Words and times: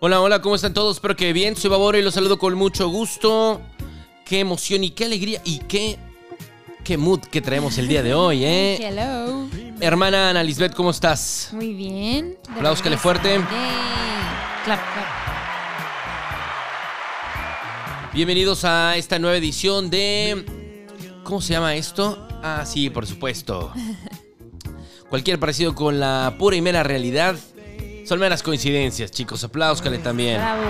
Hola, 0.00 0.20
hola, 0.20 0.40
¿cómo 0.40 0.54
están 0.54 0.72
todos? 0.74 0.98
Espero 0.98 1.16
que 1.16 1.32
bien. 1.32 1.56
Soy 1.56 1.70
Baboro 1.70 1.98
y 1.98 2.02
los 2.02 2.14
saludo 2.14 2.38
con 2.38 2.54
mucho 2.54 2.88
gusto. 2.88 3.60
Qué 4.24 4.38
emoción 4.38 4.84
y 4.84 4.90
qué 4.90 5.06
alegría 5.06 5.42
y 5.44 5.58
qué, 5.58 5.98
qué 6.84 6.96
mood 6.96 7.18
que 7.22 7.40
traemos 7.40 7.78
el 7.78 7.88
día 7.88 8.04
de 8.04 8.14
hoy, 8.14 8.44
¿eh? 8.44 8.78
Hello. 8.80 9.48
Hermana 9.80 10.30
Ana 10.30 10.44
Lisbeth, 10.44 10.72
¿cómo 10.72 10.90
estás? 10.92 11.48
Muy 11.52 11.74
bien. 11.74 12.38
Regreso. 12.54 12.98
fuerte. 12.98 13.40
Clap, 14.64 14.64
clap. 14.64 15.06
Bienvenidos 18.14 18.64
a 18.64 18.96
esta 18.96 19.18
nueva 19.18 19.36
edición 19.36 19.90
de... 19.90 20.86
¿Cómo 21.24 21.40
se 21.40 21.54
llama 21.54 21.74
esto? 21.74 22.24
Ah, 22.40 22.62
sí, 22.64 22.88
por 22.88 23.04
supuesto. 23.04 23.72
Cualquier 25.10 25.40
parecido 25.40 25.74
con 25.74 25.98
la 25.98 26.36
pura 26.38 26.54
y 26.54 26.60
mera 26.60 26.84
realidad 26.84 27.34
son 28.08 28.18
meras 28.18 28.42
coincidencias, 28.42 29.10
chicos. 29.10 29.44
Apláuscale 29.44 29.98
también. 29.98 30.36
Bravo. 30.40 30.62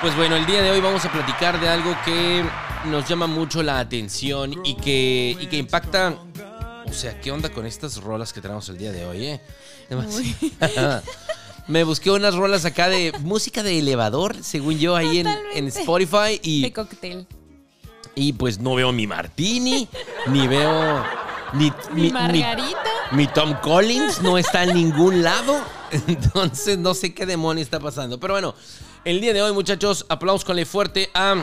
Pues 0.00 0.16
bueno, 0.16 0.36
el 0.36 0.46
día 0.46 0.62
de 0.62 0.70
hoy 0.70 0.80
vamos 0.80 1.04
a 1.04 1.12
platicar 1.12 1.60
de 1.60 1.68
algo 1.68 1.94
que 2.04 2.44
nos 2.86 3.06
llama 3.08 3.26
mucho 3.26 3.62
la 3.62 3.80
atención 3.80 4.54
y 4.64 4.74
que, 4.76 5.36
y 5.38 5.46
que 5.46 5.56
impacta. 5.56 6.14
O 6.86 6.92
sea, 6.92 7.20
¿qué 7.20 7.30
onda 7.32 7.50
con 7.50 7.66
estas 7.66 7.96
rolas 8.02 8.32
que 8.32 8.40
traemos 8.40 8.68
el 8.68 8.78
día 8.78 8.92
de 8.92 9.04
hoy, 9.04 9.26
eh? 9.26 9.40
Me 11.66 11.84
busqué 11.84 12.10
unas 12.10 12.34
rolas 12.34 12.64
acá 12.64 12.88
de 12.88 13.12
música 13.20 13.62
de 13.62 13.78
elevador, 13.78 14.36
según 14.42 14.78
yo, 14.78 14.96
ahí 14.96 15.18
en. 15.54 15.66
Spotify. 15.68 16.40
Y, 16.42 16.62
De 16.62 16.72
cóctel. 16.72 17.26
y 18.14 18.32
pues 18.32 18.58
no 18.58 18.74
veo 18.74 18.90
mi 18.92 19.06
Martini, 19.06 19.86
ni 20.28 20.48
veo. 20.48 21.04
Ni, 21.52 21.70
Mi 21.92 22.02
mi- 22.02 22.10
margarita. 22.12 22.78
Mi 23.12 23.26
Tom 23.26 23.54
Collins 23.62 24.20
no 24.22 24.38
está 24.38 24.64
en 24.64 24.74
ningún 24.74 25.22
lado. 25.22 25.60
Entonces 26.06 26.78
no 26.78 26.94
sé 26.94 27.14
qué 27.14 27.26
demonio 27.26 27.62
está 27.62 27.80
pasando. 27.80 28.20
Pero 28.20 28.34
bueno, 28.34 28.54
el 29.04 29.20
día 29.20 29.32
de 29.32 29.42
hoy, 29.42 29.52
muchachos, 29.52 30.04
aplausconle 30.08 30.66
fuerte 30.66 31.10
a 31.14 31.34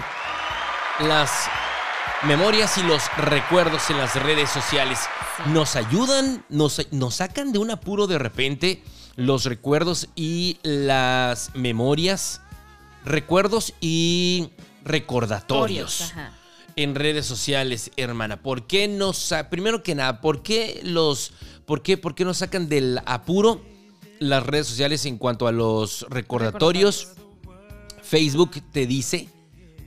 las 0.99 1.49
memorias 2.23 2.77
y 2.77 2.83
los 2.83 3.03
recuerdos 3.17 3.89
en 3.89 3.97
las 3.97 4.15
redes 4.15 4.49
sociales. 4.49 4.99
Nos 5.47 5.75
ayudan, 5.75 6.45
nos, 6.49 6.81
nos 6.91 7.15
sacan 7.15 7.51
de 7.51 7.59
un 7.59 7.71
apuro 7.71 8.07
de 8.07 8.19
repente 8.19 8.83
los 9.15 9.45
recuerdos 9.45 10.09
y 10.15 10.57
las 10.63 11.51
memorias. 11.55 12.41
Recuerdos 13.03 13.73
y 13.81 14.49
recordatorios 14.83 16.01
Ajá. 16.01 16.31
en 16.75 16.95
redes 16.95 17.25
sociales, 17.25 17.91
hermana? 17.97 18.41
¿Por 18.41 18.65
qué 18.65 18.87
nos 18.87 19.33
primero 19.49 19.83
que 19.83 19.93
nada, 19.93 20.21
por 20.21 20.41
qué 20.41 20.79
los 20.83 21.33
por 21.65 21.81
qué 21.81 21.97
por 21.97 22.15
qué 22.15 22.25
nos 22.25 22.37
sacan 22.37 22.69
del 22.69 22.99
apuro 23.05 23.61
las 24.19 24.45
redes 24.45 24.67
sociales 24.67 25.05
en 25.05 25.17
cuanto 25.17 25.47
a 25.47 25.51
los 25.51 26.05
recordatorios? 26.09 27.09
Facebook 28.01 28.61
te 28.71 28.85
dice 28.85 29.29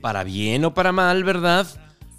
para 0.01 0.23
bien 0.23 0.65
o 0.65 0.73
para 0.73 0.91
mal, 0.91 1.23
¿verdad? 1.23 1.67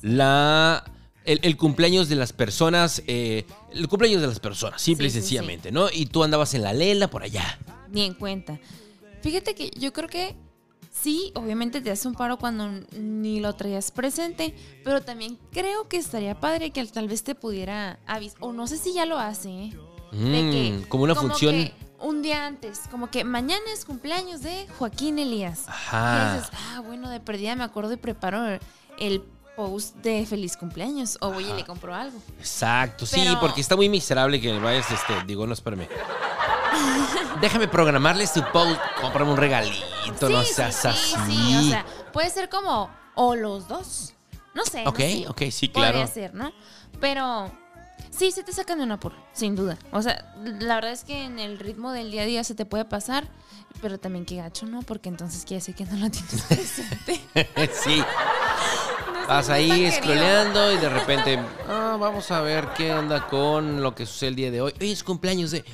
La 0.03 0.85
el, 1.25 1.41
el 1.43 1.57
cumpleaños 1.57 2.09
de 2.09 2.17
las 2.17 2.33
personas, 2.33 3.03
eh, 3.07 3.45
el 3.73 3.87
cumpleaños 3.89 4.23
de 4.23 4.27
las 4.29 4.41
personas, 4.41 4.81
simple 4.81 5.07
y 5.07 5.11
Sí, 5.11 5.17
sí, 5.17 5.21
sí. 5.21 5.27
sencillamente, 5.29 5.71
¿no? 5.71 5.89
Y 5.93 6.07
tú 6.07 6.25
andabas 6.25 6.55
en 6.55 6.63
la 6.63 6.73
lela 6.73 7.09
por 7.11 7.23
allá. 7.23 7.59
Ni 7.91 8.05
en 8.05 8.15
cuenta. 8.15 8.59
Fíjate 9.23 9.55
que 9.55 9.71
yo 9.79 9.93
creo 9.93 10.09
que 10.09 10.35
sí, 11.03 11.33
obviamente 11.35 11.81
te 11.81 11.91
hace 11.91 12.07
un 12.09 12.15
paro 12.15 12.37
cuando 12.39 12.69
ni 12.99 13.41
lo 13.41 13.55
traías 13.55 13.91
presente, 13.91 14.55
pero 14.85 15.01
también 15.03 15.39
creo 15.53 15.89
que 15.89 15.97
estaría 15.97 16.39
padre 16.39 16.71
que 16.71 16.85
tal 16.87 17.09
vez 17.09 17.23
te 17.25 17.35
pudiera 17.35 17.99
avisar, 18.07 18.39
o 18.41 18.53
no 18.53 18.67
sé 18.67 18.77
si 18.77 18.93
ya 18.93 19.07
lo 19.07 19.19
hace, 19.19 19.49
¿eh? 19.51 19.73
De 20.13 20.43
Mm, 20.43 20.51
que- 20.83 20.89
como 20.89 21.05
una 21.05 21.15
función. 21.15 21.53
que 21.55 21.73
un 22.01 22.23
día 22.23 22.47
antes, 22.47 22.81
como 22.91 23.11
que 23.11 23.25
mañana 23.25 23.63
es 23.73 23.85
cumpleaños 23.85 24.43
de 24.43 24.67
Joaquín 24.79 25.19
Elías. 25.19 25.65
Y 25.67 25.71
Ajá. 25.71 26.35
dices, 26.35 26.51
ah, 26.75 26.81
bueno, 26.81 27.09
de 27.11 27.21
perdida 27.21 27.55
me 27.57 27.65
acuerdo 27.65 27.93
y 27.93 27.97
preparo 27.97 28.59
el 28.99 29.23
post 29.57 29.97
de 29.97 30.25
feliz 30.27 30.57
cumpleaños. 30.57 31.19
O 31.21 31.31
voy 31.31 31.45
y 31.45 31.53
le 31.53 31.65
compro 31.65 31.95
algo. 31.95 32.19
Exacto, 32.39 33.05
sí, 33.07 33.23
porque 33.41 33.61
está 33.61 33.77
muy 33.77 33.89
miserable 33.89 34.41
que 34.41 34.59
vayas, 34.59 34.91
este, 34.91 35.13
digo, 35.27 35.47
no, 35.47 35.53
espérame. 35.53 35.87
Déjame 37.41 37.69
programarle 37.69 38.27
su 38.27 38.43
post, 38.53 38.79
cómprame 39.01 39.31
un 39.33 39.37
regalito, 39.37 40.29
no 40.29 40.43
Sí, 40.45 40.55
seas 40.55 40.75
sí, 40.77 40.89
así. 40.89 41.15
sí, 41.15 41.17
sí, 41.27 41.57
o 41.57 41.63
sea, 41.71 41.85
puede 42.13 42.31
ser 42.31 42.49
como, 42.49 42.91
o 43.15 43.35
los 43.35 43.67
dos. 43.69 44.15
No 44.55 44.65
sé. 44.65 44.85
no 44.85 44.91
ok, 44.91 44.99
sé. 44.99 45.25
ok, 45.29 45.43
sí, 45.51 45.69
Podría 45.69 45.93
claro. 45.93 46.07
ser, 46.13 46.35
¿no? 46.35 46.53
Pero 47.01 47.51
sí, 48.11 48.33
se 48.33 48.43
te 48.43 48.53
sacan 48.53 48.79
de 48.79 48.85
un 48.85 48.93
apuro, 48.93 49.15
sin 49.33 49.55
duda. 49.57 49.79
O 49.93 50.03
sea, 50.03 50.35
la 50.45 50.75
verdad 50.77 50.93
es 50.93 51.05
que 51.05 51.25
en 51.25 51.39
el 51.39 51.59
ritmo 51.59 51.93
del 51.93 52.11
día 52.11 52.23
a 52.23 52.27
día 52.27 52.45
se 52.45 52.55
te 52.55 52.67
puede 52.67 52.85
pasar, 52.85 53.29
pero 53.81 53.99
también 53.99 54.25
qué 54.27 54.37
gacho, 54.37 54.67
¿no? 54.67 54.83
Porque 54.83 55.09
entonces 55.09 55.45
quiere 55.45 55.61
decir 55.61 55.75
que 55.77 55.85
no 55.85 55.97
lo 55.97 56.11
tienes 56.11 56.43
presente. 56.49 57.21
sí, 57.73 57.99
No 59.23 59.27
vas 59.29 59.49
no 59.49 59.55
ahí 59.55 59.91
scrolleando 59.93 60.73
y 60.73 60.77
de 60.79 60.89
repente, 60.89 61.39
ah, 61.69 61.97
vamos 61.99 62.31
a 62.33 62.41
ver 62.41 62.69
qué 62.77 62.93
onda 62.93 63.29
con 63.29 63.81
lo 63.83 63.95
que 63.95 64.05
sucede 64.05 64.31
el 64.31 64.37
día 64.37 64.51
de 64.51 64.61
hoy. 64.61 64.75
Hoy 64.81 64.91
es 64.93 65.05
cumpleaños 65.05 65.53
de... 65.53 65.65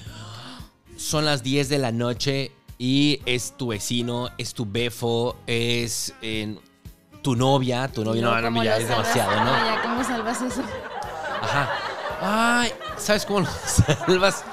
Son 0.97 1.25
las 1.25 1.43
10 1.43 1.69
de 1.69 1.79
la 1.79 1.93
noche 1.93 2.53
y 2.79 3.21
es 3.27 3.57
tu 3.57 3.69
vecino, 3.69 4.29
es 4.39 4.55
tu 4.55 4.67
befo, 4.71 5.37
es 5.47 6.15
en 6.23 6.59
tu 7.23 7.37
novia, 7.37 7.89
tu 7.89 8.05
novia, 8.05 8.23
no, 8.23 8.35
no, 8.41 8.43
¿cómo 8.43 8.65
ya 8.65 8.77
es 8.77 8.87
salvas? 8.87 9.15
demasiado, 9.15 9.45
¿no? 9.45 9.51
ya, 9.53 9.83
¿cómo 9.83 10.05
salvas 10.05 10.43
eso? 10.43 10.63
Ajá. 11.43 11.71
Ay, 12.21 12.71
¿sabes 12.97 13.27
cómo 13.27 13.41
lo 13.41 13.47
salvas? 14.07 14.45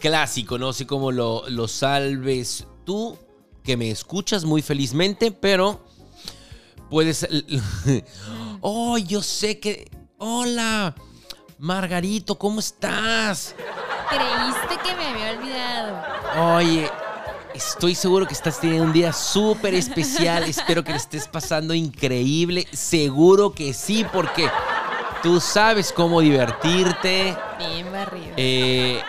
Clásico, 0.00 0.58
no 0.58 0.72
sé 0.72 0.86
cómo 0.86 1.12
lo, 1.12 1.48
lo 1.48 1.68
salves 1.68 2.66
tú, 2.84 3.16
que 3.62 3.76
me 3.76 3.90
escuchas 3.90 4.44
muy 4.44 4.62
felizmente, 4.62 5.30
pero 5.30 5.84
puedes... 6.88 7.26
Oh, 8.62 8.98
yo 8.98 9.22
sé 9.22 9.58
que... 9.58 9.90
Hola, 10.18 10.94
Margarito, 11.60 12.38
¿cómo 12.38 12.58
estás? 12.58 13.54
Creíste 14.08 14.82
que 14.82 14.94
me 14.96 15.04
había 15.04 15.38
olvidado. 15.38 16.56
Oye, 16.56 16.90
estoy 17.54 17.94
seguro 17.94 18.26
que 18.26 18.32
estás 18.32 18.58
teniendo 18.58 18.86
un 18.86 18.94
día 18.94 19.12
súper 19.12 19.74
especial. 19.74 20.44
Espero 20.44 20.82
que 20.82 20.92
le 20.92 20.96
estés 20.96 21.28
pasando 21.28 21.74
increíble. 21.74 22.66
Seguro 22.72 23.52
que 23.52 23.74
sí, 23.74 24.06
porque 24.10 24.48
tú 25.22 25.38
sabes 25.38 25.92
cómo 25.92 26.22
divertirte. 26.22 27.36
Bien 27.58 27.92
barrido. 27.92 28.32
Eh, 28.38 29.02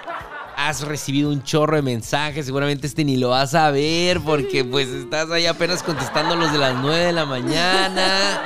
has 0.58 0.82
recibido 0.82 1.30
un 1.30 1.44
chorro 1.44 1.78
de 1.78 1.84
mensajes. 1.84 2.46
Seguramente 2.46 2.86
este 2.86 3.06
ni 3.06 3.16
lo 3.16 3.30
vas 3.30 3.56
a 3.56 3.72
ver 3.72 4.20
porque 4.20 4.66
pues 4.66 4.90
estás 4.90 5.32
ahí 5.32 5.46
apenas 5.46 5.84
contestando 5.84 6.36
los 6.36 6.52
de 6.52 6.58
las 6.58 6.76
9 6.76 7.06
de 7.06 7.14
la 7.14 7.26
mañana. 7.26 8.42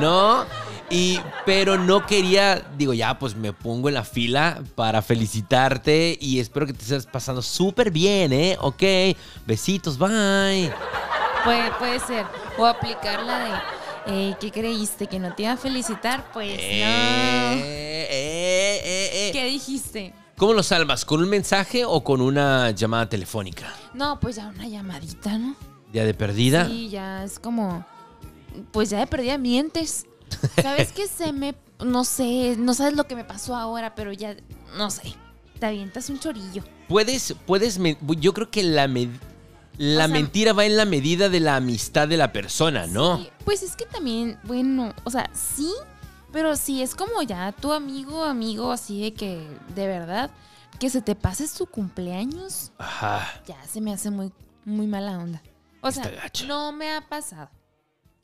¿No? 0.00 0.63
Y, 0.90 1.18
pero 1.46 1.78
no 1.78 2.04
quería, 2.06 2.62
digo, 2.76 2.92
ya, 2.92 3.18
pues 3.18 3.34
me 3.34 3.52
pongo 3.52 3.88
en 3.88 3.94
la 3.94 4.04
fila 4.04 4.62
para 4.74 5.00
felicitarte 5.02 6.16
y 6.20 6.38
espero 6.40 6.66
que 6.66 6.72
te 6.74 6.82
estés 6.82 7.06
pasando 7.06 7.42
súper 7.42 7.90
bien, 7.90 8.32
¿eh? 8.32 8.56
Ok, 8.60 8.82
besitos, 9.46 9.98
bye. 9.98 10.70
Puede, 11.42 11.70
puede 11.78 12.00
ser. 12.00 12.26
O 12.58 12.66
aplicar 12.66 13.22
la 13.22 13.38
de, 13.38 13.50
eh, 14.30 14.34
¿qué 14.40 14.50
creíste? 14.50 15.06
¿Que 15.06 15.18
no 15.18 15.34
te 15.34 15.42
iba 15.44 15.52
a 15.52 15.56
felicitar? 15.56 16.30
Pues 16.32 16.56
Eh, 16.60 17.56
no. 17.58 17.64
eh. 17.66 19.30
¿Qué 19.32 19.44
dijiste? 19.46 20.12
¿Cómo 20.36 20.52
lo 20.52 20.62
salvas? 20.62 21.04
¿Con 21.04 21.22
un 21.22 21.28
mensaje 21.28 21.84
o 21.84 22.02
con 22.04 22.20
una 22.20 22.70
llamada 22.72 23.08
telefónica? 23.08 23.72
No, 23.94 24.18
pues 24.20 24.36
ya 24.36 24.48
una 24.48 24.66
llamadita, 24.68 25.38
¿no? 25.38 25.54
¿Día 25.92 26.04
de 26.04 26.14
perdida? 26.14 26.66
Sí, 26.66 26.88
ya 26.88 27.22
es 27.24 27.38
como, 27.38 27.84
pues 28.72 28.90
ya 28.90 28.98
de 28.98 29.06
perdida 29.06 29.38
mientes. 29.38 30.06
¿Sabes 30.62 30.92
qué 30.92 31.06
se 31.06 31.32
me, 31.32 31.54
no 31.84 32.04
sé, 32.04 32.56
no 32.58 32.74
sabes 32.74 32.94
lo 32.94 33.04
que 33.06 33.16
me 33.16 33.24
pasó 33.24 33.56
ahora, 33.56 33.94
pero 33.94 34.12
ya, 34.12 34.36
no 34.76 34.90
sé, 34.90 35.14
te 35.58 35.66
avientas 35.66 36.08
un 36.10 36.18
chorillo. 36.18 36.62
Puedes, 36.88 37.34
puedes, 37.46 37.78
yo 38.20 38.34
creo 38.34 38.50
que 38.50 38.62
la, 38.62 38.86
med- 38.88 39.18
la 39.78 40.04
O 40.04 40.08
sea- 40.08 40.08
mentira 40.08 40.52
va 40.52 40.64
en 40.66 40.76
la 40.76 40.84
medida 40.84 41.28
de 41.28 41.40
la 41.40 41.56
amistad 41.56 42.06
de 42.08 42.16
la 42.16 42.32
persona, 42.32 42.86
¿no? 42.86 43.18
Sí, 43.18 43.28
pues 43.44 43.62
es 43.62 43.74
que 43.76 43.86
también, 43.86 44.38
bueno, 44.44 44.92
o 45.04 45.10
sea, 45.10 45.28
sí, 45.34 45.72
pero 46.32 46.56
si 46.56 46.82
es 46.82 46.94
como 46.94 47.22
ya 47.22 47.52
tu 47.52 47.72
amigo, 47.72 48.24
amigo, 48.24 48.72
así 48.72 49.02
de 49.02 49.14
que, 49.14 49.46
de 49.74 49.86
verdad, 49.86 50.30
que 50.78 50.90
se 50.90 51.00
te 51.02 51.14
pase 51.14 51.46
su 51.48 51.66
cumpleaños, 51.66 52.72
Ajá. 52.78 53.26
ya 53.46 53.56
se 53.66 53.80
me 53.80 53.92
hace 53.92 54.10
muy, 54.10 54.32
muy 54.64 54.86
mala 54.86 55.18
onda. 55.18 55.42
O 55.80 55.90
sea, 55.92 56.10
no 56.46 56.72
me 56.72 56.90
ha 56.92 57.00
pasado. 57.08 57.50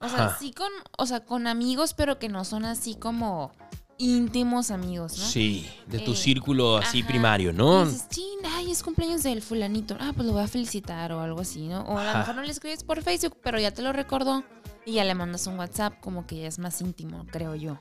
O 0.01 0.09
sea, 0.09 0.27
Ajá. 0.27 0.37
sí 0.39 0.53
con, 0.53 0.69
o 0.97 1.07
sea, 1.07 1.21
con 1.25 1.47
amigos, 1.47 1.95
pero 1.95 2.19
que 2.19 2.29
no 2.29 2.45
son 2.45 2.65
así 2.65 2.95
como 2.95 3.53
íntimos 3.99 4.71
amigos, 4.71 5.19
¿no? 5.19 5.25
Sí, 5.27 5.71
de 5.87 5.99
tu 5.99 6.13
Eh, 6.13 6.17
círculo 6.17 6.79
así 6.79 7.01
ajá. 7.01 7.09
primario, 7.09 7.53
¿no? 7.53 7.83
Y 7.83 7.89
dices, 7.89 8.09
"Chin, 8.09 8.39
ay, 8.57 8.71
es 8.71 8.83
cumpleaños 8.83 9.23
del 9.23 9.43
fulanito. 9.43 9.97
Ah, 10.01 10.13
pues 10.15 10.27
lo 10.27 10.33
voy 10.33 10.43
a 10.43 10.49
felicitar 10.49 11.13
o 11.13 11.21
algo 11.21 11.43
así, 11.43 11.69
¿no? 11.69 11.83
O 11.83 11.99
a 11.99 12.05
lo 12.13 12.19
mejor 12.19 12.35
no 12.35 12.43
le 12.43 12.51
escribes 12.51 12.83
por 12.83 13.03
Facebook, 13.03 13.37
pero 13.43 13.61
ya 13.61 13.73
te 13.73 13.83
lo 13.83 13.93
recordó 13.93 14.43
y 14.87 14.93
ya 14.93 15.05
le 15.05 15.15
mandas 15.15 15.47
un 15.47 15.59
WhatsApp, 15.59 16.01
como 16.01 16.27
que 16.27 16.37
ya 16.41 16.49
es 16.49 16.59
más 16.59 16.81
íntimo, 16.81 17.27
creo 17.31 17.55
yo. 17.55 17.79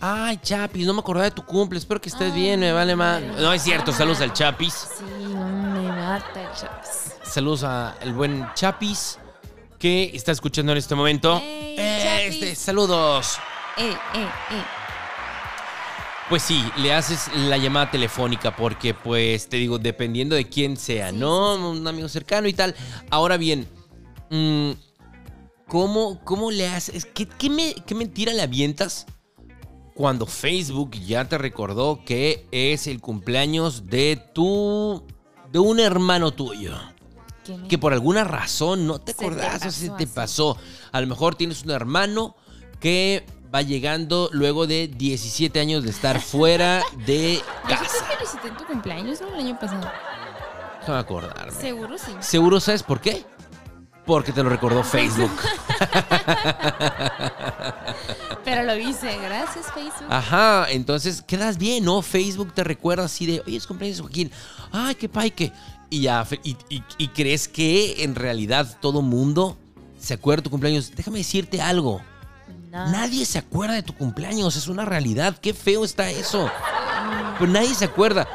Ay, 0.00 0.38
Chapis, 0.42 0.86
no 0.86 0.94
me 0.94 1.00
acordaba 1.00 1.24
de 1.24 1.32
tu 1.32 1.44
cumple. 1.44 1.78
Espero 1.78 2.00
que 2.00 2.08
estés 2.08 2.32
Ay, 2.32 2.40
bien, 2.40 2.60
me 2.60 2.72
vale 2.72 2.96
más. 2.96 3.20
No 3.20 3.52
es 3.52 3.60
cierto, 3.62 3.92
saludos 3.92 4.22
al 4.22 4.32
Chapis. 4.32 4.72
Sí, 4.72 5.04
no 5.34 5.46
me 5.48 5.82
Marta 5.88 6.40
el 6.40 6.56
Chapis. 6.56 7.14
Saludos 7.24 7.64
a 7.64 7.96
el 8.00 8.14
buen 8.14 8.46
Chapis 8.54 9.18
que 9.78 10.10
está 10.14 10.32
escuchando 10.32 10.72
en 10.72 10.78
este 10.78 10.94
momento. 10.94 11.38
Ey, 11.42 11.76
Este, 11.78 12.40
Chapis. 12.40 12.58
saludos. 12.58 13.38
Eh, 13.76 13.90
eh, 13.90 13.96
eh. 14.50 14.62
Pues 16.28 16.42
sí, 16.42 16.62
le 16.76 16.92
haces 16.92 17.28
la 17.34 17.56
llamada 17.56 17.90
telefónica 17.90 18.54
porque, 18.54 18.92
pues, 18.92 19.48
te 19.48 19.56
digo, 19.56 19.78
dependiendo 19.78 20.36
de 20.36 20.46
quién 20.46 20.76
sea, 20.76 21.10
Sí, 21.10 21.16
¿no? 21.16 21.54
sí, 21.56 21.60
sí. 21.62 21.78
Un 21.80 21.88
amigo 21.88 22.08
cercano 22.08 22.48
y 22.48 22.52
tal. 22.52 22.74
Ahora 23.10 23.38
bien, 23.38 23.66
mm, 24.30 24.72
¿cómo, 25.66 26.20
cómo 26.24 26.50
le 26.50 26.66
haces? 26.68 27.06
¿Qué, 27.06 27.26
qué 27.26 27.48
me- 27.48 27.74
qué 27.86 27.94
mentira 27.94 28.34
le 28.34 28.42
avientas 28.42 29.06
cuando 29.94 30.26
Facebook 30.26 30.90
ya 30.92 31.24
te 31.26 31.38
recordó 31.38 32.04
que 32.04 32.46
es 32.52 32.86
el 32.88 33.00
cumpleaños 33.00 33.86
de 33.86 34.22
tu... 34.34 35.02
de 35.50 35.58
un 35.60 35.80
hermano 35.80 36.30
tuyo? 36.32 36.76
¿Qué 37.62 37.68
que 37.68 37.78
por 37.78 37.92
alguna 37.92 38.24
razón 38.24 38.86
no 38.86 38.98
te 38.98 39.12
Se 39.12 39.18
te 39.18 39.24
acordás 39.26 39.66
o 39.66 39.70
se 39.70 39.90
te 39.90 40.06
pasó. 40.06 40.56
A 40.92 41.00
lo 41.00 41.06
mejor 41.06 41.34
tienes 41.34 41.62
un 41.64 41.70
hermano 41.70 42.36
que 42.80 43.26
va 43.54 43.62
llegando 43.62 44.28
luego 44.32 44.66
de 44.66 44.88
17 44.88 45.58
años 45.58 45.84
de 45.84 45.90
estar 45.90 46.20
fuera 46.20 46.82
de 47.06 47.36
Yo 47.68 47.76
casa. 47.76 47.84
te 48.08 48.16
felicité 48.16 48.48
en 48.48 48.56
tu 48.56 48.64
cumpleaños, 48.66 49.20
¿no? 49.20 49.28
El 49.34 49.46
año 49.46 49.58
pasado. 49.58 49.90
Déjame 50.80 50.98
acordarme. 50.98 51.52
Seguro 51.52 51.96
sí. 51.98 52.12
¿Seguro 52.20 52.60
sabes 52.60 52.82
por 52.82 53.00
qué? 53.00 53.24
Porque 54.04 54.32
te 54.32 54.42
lo 54.42 54.48
recordó 54.50 54.82
Facebook. 54.84 55.30
Pero 58.44 58.62
lo 58.64 58.76
hice. 58.76 59.16
Gracias, 59.18 59.66
Facebook. 59.72 60.06
Ajá, 60.08 60.66
entonces 60.70 61.22
quedas 61.22 61.58
bien, 61.58 61.84
¿no? 61.84 62.02
Facebook 62.02 62.52
te 62.54 62.64
recuerda 62.64 63.04
así 63.04 63.26
de, 63.26 63.42
oye, 63.46 63.56
es 63.56 63.66
cumpleaños 63.66 64.00
Joaquín. 64.00 64.30
Ay, 64.72 64.94
qué 64.94 65.08
paique. 65.08 65.52
Y 65.90 66.02
ya, 66.02 66.24
fe- 66.24 66.40
y, 66.44 66.56
y- 66.68 66.82
y 66.98 67.08
crees 67.08 67.48
que 67.48 68.02
en 68.04 68.14
realidad 68.14 68.76
todo 68.80 69.00
mundo 69.02 69.56
se 69.98 70.14
acuerda 70.14 70.42
de 70.42 70.44
tu 70.44 70.50
cumpleaños. 70.50 70.92
Déjame 70.94 71.18
decirte 71.18 71.60
algo. 71.62 72.00
No. 72.70 72.90
Nadie 72.90 73.24
se 73.24 73.38
acuerda 73.38 73.74
de 73.74 73.82
tu 73.82 73.94
cumpleaños, 73.94 74.54
es 74.56 74.68
una 74.68 74.84
realidad. 74.84 75.36
Qué 75.40 75.54
feo 75.54 75.84
está 75.84 76.10
eso. 76.10 76.50
Pero 77.38 77.50
nadie 77.50 77.74
se 77.74 77.86
acuerda. 77.86 78.28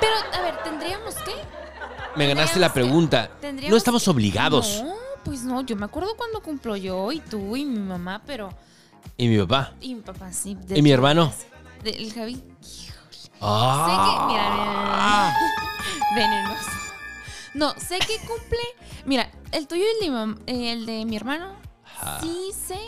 Pero, 0.00 0.14
a 0.32 0.40
ver, 0.42 0.62
¿tendríamos 0.64 1.14
qué? 1.16 1.32
Me 2.16 2.26
ganaste 2.26 2.58
la 2.58 2.68
que- 2.68 2.74
pregunta. 2.80 3.30
tendríamos 3.40 3.70
No 3.72 3.76
estamos 3.76 4.08
obligados. 4.08 4.82
No, 4.82 4.94
pues 5.24 5.42
no. 5.42 5.60
Yo 5.60 5.76
me 5.76 5.84
acuerdo 5.84 6.16
cuando 6.16 6.40
cumplo 6.42 6.76
yo 6.76 7.12
y 7.12 7.20
tú 7.20 7.54
y 7.56 7.66
mi 7.66 7.78
mamá, 7.78 8.22
pero. 8.26 8.48
Y 9.18 9.28
mi 9.28 9.38
papá. 9.38 9.74
Y 9.82 9.94
mi 9.94 10.00
papá 10.00 10.32
sí. 10.32 10.56
¿Y 10.74 10.80
mi 10.80 10.90
hermano? 10.90 11.30
De- 11.84 11.90
el 11.90 12.12
Javi. 12.14 12.42
Sé 12.62 12.90
Ah. 13.42 14.24
que. 14.26 14.32
Mira, 14.32 14.50
mira, 14.50 15.34
mira. 15.34 15.34
Venenoso. 16.14 16.70
No, 17.58 17.74
sé 17.74 17.98
que 17.98 18.16
cumple. 18.18 18.58
Mira, 19.04 19.30
el 19.52 19.66
tuyo 19.66 19.82
y 19.82 20.04
el 20.04 20.10
de, 20.12 20.16
mam- 20.16 20.40
eh, 20.46 20.72
el 20.72 20.86
de 20.86 21.04
mi 21.04 21.16
hermano. 21.16 21.54
Ajá. 21.84 22.20
Sí 22.20 22.50
sé 22.52 22.78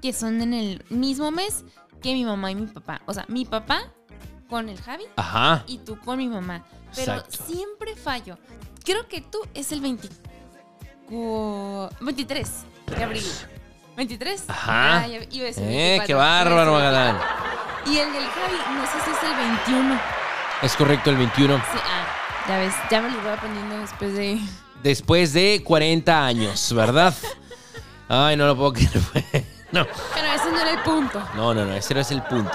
que 0.00 0.12
son 0.12 0.40
en 0.40 0.54
el 0.54 0.84
mismo 0.88 1.30
mes 1.30 1.64
que 2.02 2.12
mi 2.12 2.24
mamá 2.24 2.50
y 2.50 2.54
mi 2.54 2.66
papá. 2.66 3.00
O 3.06 3.12
sea, 3.14 3.24
mi 3.28 3.44
papá 3.44 3.82
con 4.48 4.68
el 4.68 4.80
Javi 4.80 5.04
Ajá. 5.16 5.64
y 5.66 5.78
tú 5.78 5.98
con 5.98 6.18
mi 6.18 6.28
mamá. 6.28 6.64
Pero 6.94 7.14
Exacto. 7.14 7.44
siempre 7.46 7.96
fallo. 7.96 8.38
Creo 8.84 9.08
que 9.08 9.20
tú 9.20 9.38
es 9.54 9.72
el 9.72 9.80
20 9.80 10.08
cu- 11.08 11.88
23 12.00 12.50
de 12.96 13.04
abril. 13.04 13.24
¿23? 13.96 14.42
Ajá. 14.48 14.98
Ah, 15.02 15.06
ya 15.06 15.18
iba 15.30 15.44
a 15.44 15.46
decir 15.46 15.62
Eh, 15.64 15.98
24, 15.98 16.06
qué 16.06 16.12
iba 16.12 16.22
a 16.40 16.44
bárbaro, 16.44 16.72
Magalán. 16.72 17.16
24. 17.16 17.92
Y 17.92 17.98
el 17.98 18.12
del 18.12 18.24
Javi, 18.26 18.76
no 18.76 18.86
sé 18.86 18.92
si 19.04 19.10
es 19.10 19.22
el 19.22 19.36
21. 19.36 20.00
Es 20.62 20.76
correcto, 20.76 21.10
el 21.10 21.16
21. 21.16 21.56
Sí, 21.56 21.62
ah, 21.82 22.06
ya 22.48 22.58
ves, 22.58 22.74
ya 22.90 23.00
me 23.02 23.10
lo 23.10 23.20
voy 23.22 23.30
aprendiendo 23.32 23.78
después 23.78 24.14
de... 24.14 24.40
Después 24.82 25.32
de 25.32 25.62
40 25.64 26.26
años, 26.26 26.72
¿verdad? 26.74 27.14
Ay, 28.08 28.36
no 28.36 28.46
lo 28.46 28.56
puedo 28.56 28.72
creer. 28.72 29.44
No, 29.72 29.84
Pero 30.14 30.26
ese 30.32 30.52
no 30.52 30.60
era 30.60 30.70
el 30.70 30.82
punto. 30.82 31.20
no, 31.34 31.52
no, 31.52 31.64
no, 31.64 31.74
ese 31.74 31.94
no 31.94 32.00
es 32.00 32.12
el 32.12 32.22
punto. 32.22 32.52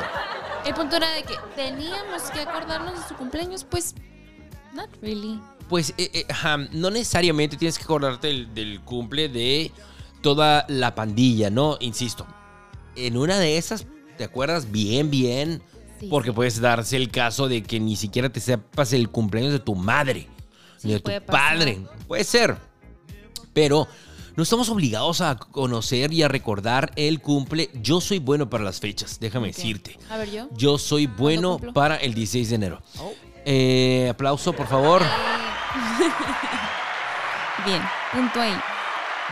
El 0.65 0.73
punto 0.73 0.95
era 0.95 1.11
de 1.11 1.23
que 1.23 1.33
teníamos 1.53 2.21
que 2.33 2.39
acordarnos 2.39 2.93
de 2.93 3.05
su 3.09 3.15
cumpleaños, 3.15 3.65
pues... 3.65 3.93
Not 4.71 4.89
really. 5.01 5.41
Pues 5.67 5.93
eh, 5.97 6.09
eh, 6.13 6.67
no 6.71 6.89
necesariamente 6.89 7.57
tienes 7.57 7.77
que 7.77 7.83
acordarte 7.83 8.27
del, 8.27 8.53
del 8.53 8.79
cumple 8.85 9.27
de 9.27 9.69
toda 10.21 10.65
la 10.69 10.95
pandilla, 10.95 11.49
¿no? 11.49 11.75
Insisto, 11.81 12.25
en 12.95 13.17
una 13.17 13.37
de 13.37 13.57
esas 13.57 13.85
te 14.17 14.23
acuerdas 14.23 14.71
bien, 14.71 15.09
bien, 15.09 15.61
Sí. 15.99 16.07
porque 16.09 16.33
puedes 16.33 16.59
darse 16.61 16.97
el 16.97 17.09
caso 17.11 17.47
de 17.47 17.63
que 17.63 17.79
ni 17.79 17.95
siquiera 17.95 18.29
te 18.29 18.39
sepas 18.39 18.93
el 18.93 19.09
cumpleaños 19.09 19.53
de 19.53 19.59
tu 19.59 19.75
madre, 19.75 20.27
Sí, 20.77 20.87
ni 20.87 20.93
de 20.93 20.99
tu 20.99 21.11
padre. 21.25 21.79
Puede 22.07 22.23
ser, 22.23 22.57
pero 23.53 23.87
no 24.35 24.43
estamos 24.43 24.69
obligados 24.69 25.19
a 25.19 25.35
conocer 25.37 26.13
y 26.13 26.23
a 26.23 26.29
recordar 26.29 26.91
el 26.95 27.19
cumple. 27.19 27.69
Yo 27.73 27.99
soy 27.99 28.19
bueno 28.19 28.49
para 28.49 28.63
las 28.63 28.79
fechas, 28.79 29.19
déjame 29.19 29.47
decirte. 29.47 29.97
A 30.09 30.17
ver, 30.17 30.31
yo. 30.31 30.47
Yo 30.55 30.77
soy 30.77 31.07
bueno 31.07 31.59
para 31.73 31.97
el 31.97 32.13
16 32.13 32.49
de 32.49 32.55
enero. 32.55 32.81
Oh. 32.99 33.11
Eh, 33.45 34.07
aplauso, 34.09 34.53
por 34.53 34.67
favor. 34.67 35.01
Bien, 37.65 37.81
punto 38.13 38.41
ahí. 38.41 38.53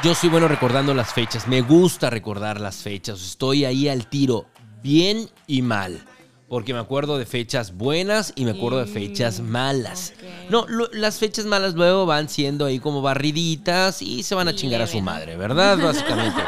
Yo 0.03 0.13
soy 0.13 0.29
bueno 0.29 0.47
recordando 0.47 0.93
las 0.93 1.13
fechas. 1.13 1.47
Me 1.47 1.61
gusta 1.61 2.09
recordar 2.09 2.59
las 2.59 2.77
fechas. 2.77 3.21
Estoy 3.21 3.65
ahí 3.65 3.87
al 3.87 4.07
tiro, 4.07 4.45
bien 4.83 5.29
y 5.47 5.61
mal. 5.61 6.03
Porque 6.49 6.73
me 6.73 6.79
acuerdo 6.79 7.17
de 7.17 7.25
fechas 7.25 7.75
buenas 7.75 8.31
y 8.35 8.45
me 8.45 8.51
acuerdo 8.51 8.79
de 8.79 8.85
fechas 8.87 9.41
malas. 9.41 10.13
ok. 10.17 10.49
No, 10.49 10.65
lo- 10.67 10.89
las 10.93 11.17
fechas 11.19 11.45
malas 11.45 11.73
luego 11.73 12.05
van 12.05 12.29
siendo 12.29 12.65
ahí 12.65 12.79
como 12.79 13.01
barriditas 13.01 14.01
y 14.01 14.23
se 14.23 14.33
van 14.33 14.47
a 14.47 14.55
chingar 14.55 14.81
a 14.81 14.87
su 14.87 15.01
madre, 15.01 15.35
¿verdad? 15.35 15.77
Básicamente. 15.83 16.41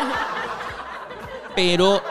Pero 1.56 2.02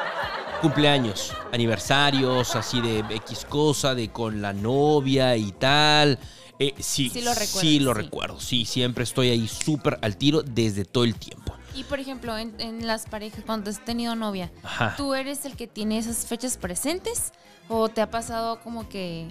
cumpleaños, 0.61 1.33
aniversarios, 1.53 2.55
así 2.57 2.81
de 2.83 2.99
X 3.17 3.47
cosa, 3.49 3.95
de 3.95 4.11
con 4.11 4.43
la 4.43 4.53
novia 4.53 5.37
y 5.37 5.53
tal. 5.53 6.19
eh, 6.59 6.75
sí, 6.79 7.09
Sí 7.09 7.23
lo 7.23 7.31
recuerdas, 7.33 7.61
sí 7.61 7.81
lo 7.81 7.95
sí. 7.95 8.01
recuerdo. 8.03 8.41
Sí, 8.41 8.65
siempre 8.67 9.05
estoy 9.05 9.31
ahí 9.31 9.49
súper 9.49 9.99
al 10.03 10.17
tiro 10.19 10.43
desde 10.43 10.85
todo 10.85 11.05
el 11.05 11.15
tiempo. 11.15 11.48
Y 11.79 11.85
por 11.85 12.01
ejemplo, 12.01 12.37
en, 12.37 12.61
en 12.61 12.89
las 12.89 13.07
parejas, 13.07 13.45
cuando 13.47 13.71
has 13.71 13.85
tenido 13.85 14.17
novia, 14.17 14.51
Ajá. 14.65 14.95
¿tú 14.97 15.15
eres 15.15 15.45
el 15.45 15.55
que 15.55 15.69
tiene 15.69 15.97
esas 15.99 16.27
fechas 16.27 16.57
presentes? 16.57 17.31
¿O 17.69 17.89
te 17.89 18.01
ha 18.01 18.11
pasado 18.11 18.61
como 18.63 18.89
que 18.89 19.29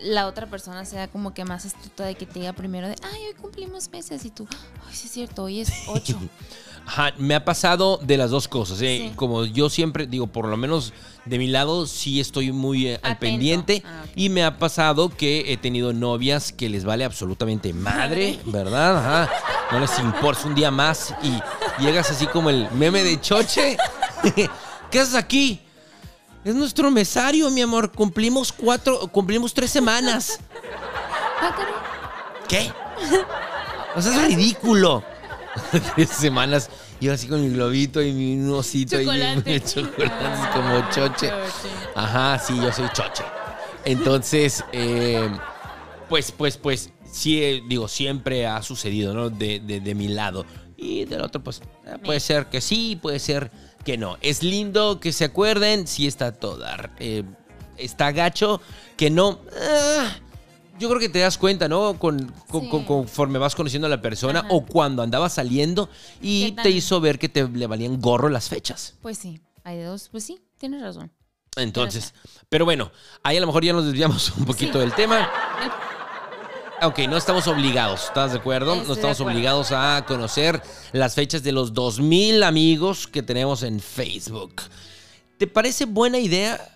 la 0.00 0.26
otra 0.26 0.46
persona 0.48 0.84
sea 0.84 1.06
como 1.06 1.32
que 1.32 1.44
más 1.44 1.66
astuta 1.66 2.04
de 2.04 2.16
que 2.16 2.26
te 2.26 2.40
diga 2.40 2.54
primero 2.54 2.88
de, 2.88 2.96
ay, 3.04 3.26
hoy 3.28 3.34
cumplimos 3.34 3.88
meses? 3.90 4.24
Y 4.24 4.30
tú, 4.30 4.48
ay, 4.88 4.94
sí 4.96 5.06
es 5.06 5.12
cierto, 5.12 5.44
hoy 5.44 5.60
es 5.60 5.70
8. 5.86 6.18
Ajá, 6.90 7.14
me 7.18 7.36
ha 7.36 7.44
pasado 7.44 8.00
de 8.02 8.16
las 8.16 8.30
dos 8.30 8.48
cosas. 8.48 8.82
¿eh? 8.82 9.10
Sí. 9.10 9.12
Como 9.14 9.44
yo 9.44 9.70
siempre 9.70 10.08
digo, 10.08 10.26
por 10.26 10.48
lo 10.48 10.56
menos 10.56 10.92
de 11.24 11.38
mi 11.38 11.46
lado, 11.46 11.86
sí 11.86 12.18
estoy 12.18 12.50
muy 12.50 12.88
eh, 12.88 13.00
al 13.04 13.16
pendiente. 13.16 13.84
Ah. 13.86 14.06
Y 14.16 14.28
me 14.28 14.42
ha 14.42 14.58
pasado 14.58 15.08
que 15.08 15.52
he 15.52 15.56
tenido 15.56 15.92
novias 15.92 16.52
que 16.52 16.68
les 16.68 16.84
vale 16.84 17.04
absolutamente 17.04 17.72
madre, 17.72 18.40
¿verdad? 18.44 18.98
Ajá. 18.98 19.32
No 19.70 19.78
les 19.78 19.96
importa 20.00 20.48
un 20.48 20.56
día 20.56 20.72
más 20.72 21.14
y 21.22 21.80
llegas 21.80 22.10
así 22.10 22.26
como 22.26 22.50
el 22.50 22.68
meme 22.72 23.04
de 23.04 23.20
Choche. 23.20 23.76
¿Qué 24.90 24.98
haces 24.98 25.14
aquí? 25.14 25.60
Es 26.44 26.56
nuestro 26.56 26.90
mesario, 26.90 27.48
mi 27.50 27.62
amor. 27.62 27.92
Cumplimos 27.92 28.50
cuatro, 28.50 29.06
cumplimos 29.12 29.54
tres 29.54 29.70
semanas. 29.70 30.40
Ah. 31.40 31.54
¿Qué? 32.48 32.72
O 33.94 34.02
sea, 34.02 34.12
es 34.12 34.34
ridículo. 34.34 35.04
Tres 35.94 36.08
semanas. 36.10 36.70
Yo 37.00 37.12
así 37.12 37.26
con 37.26 37.42
mi 37.42 37.48
globito 37.50 38.02
y 38.02 38.12
mi 38.12 38.50
osito 38.50 38.98
Chocolate. 38.98 39.54
y 39.56 39.60
chocolates 39.60 40.10
Ah, 40.20 40.50
como 40.54 40.90
choche. 40.90 41.30
Ajá, 41.94 42.38
sí, 42.38 42.54
yo 42.60 42.72
soy 42.72 42.88
choche. 42.92 43.24
Entonces, 43.84 44.64
eh, 44.72 45.28
pues, 46.08 46.32
pues, 46.32 46.56
pues, 46.58 46.90
sí, 47.10 47.42
eh, 47.42 47.62
digo, 47.68 47.88
siempre 47.88 48.46
ha 48.46 48.62
sucedido, 48.62 49.14
¿no? 49.14 49.30
De, 49.30 49.60
de- 49.60 49.80
de 49.80 49.94
mi 49.94 50.08
lado. 50.08 50.44
Y 50.76 51.04
del 51.06 51.22
otro, 51.22 51.42
pues, 51.42 51.62
eh, 51.86 51.96
puede 52.04 52.20
ser 52.20 52.46
que 52.46 52.60
sí, 52.60 52.98
puede 53.00 53.18
ser 53.18 53.50
que 53.84 53.96
no. 53.96 54.18
Es 54.20 54.42
lindo 54.42 55.00
que 55.00 55.12
se 55.12 55.24
acuerden, 55.24 55.86
sí 55.86 56.06
está 56.06 56.32
toda. 56.32 56.90
eh, 56.98 57.24
está 57.78 58.12
gacho, 58.12 58.60
que 58.98 59.08
no. 59.10 59.40
ah, 59.58 60.14
yo 60.80 60.88
creo 60.88 60.98
que 60.98 61.08
te 61.08 61.20
das 61.20 61.38
cuenta, 61.38 61.68
¿no? 61.68 61.98
Con, 61.98 62.32
con- 62.50 62.62
Sí. 62.62 62.68
con- 62.70 62.84
conforme 62.84 63.38
vas 63.38 63.54
conociendo 63.54 63.86
a 63.86 63.90
la 63.90 64.00
persona 64.02 64.40
Ajá. 64.40 64.48
o 64.50 64.64
cuando 64.66 65.02
andabas 65.02 65.34
saliendo 65.34 65.88
y 66.20 66.52
¿Qué 66.52 66.62
te 66.62 66.70
hizo 66.70 67.00
ver 67.00 67.18
que 67.18 67.28
te 67.28 67.46
le 67.48 67.66
valían 67.68 68.00
gorro 68.00 68.28
las 68.28 68.48
fechas. 68.48 68.94
Pues 69.02 69.18
sí, 69.18 69.40
hay 69.62 69.76
de 69.78 69.84
dos. 69.84 70.08
Pues 70.10 70.24
sí, 70.24 70.40
tienes 70.58 70.82
razón. 70.82 71.12
Entonces, 71.56 72.14
pero 72.48 72.64
bueno, 72.64 72.90
ahí 73.22 73.36
a 73.36 73.40
lo 73.40 73.46
mejor 73.46 73.64
ya 73.64 73.72
nos 73.72 73.84
desviamos 73.84 74.32
un 74.36 74.44
poquito 74.44 74.78
del 74.80 74.92
tema. 74.94 75.30
Ok, 76.82 77.00
no 77.10 77.18
estamos 77.18 77.46
obligados, 77.46 78.04
¿estás 78.04 78.32
de 78.32 78.38
acuerdo? 78.38 78.72
Estoy 78.72 78.88
no 78.88 78.94
estamos 78.94 79.20
acuerdo. 79.20 79.36
obligados 79.36 79.70
a 79.72 80.02
conocer 80.08 80.62
las 80.92 81.14
fechas 81.14 81.42
de 81.42 81.52
los 81.52 81.74
2000 81.74 82.42
amigos 82.42 83.06
que 83.06 83.22
tenemos 83.22 83.62
en 83.64 83.80
Facebook. 83.80 84.62
¿Te 85.36 85.46
parece 85.46 85.84
buena 85.84 86.18
idea 86.18 86.74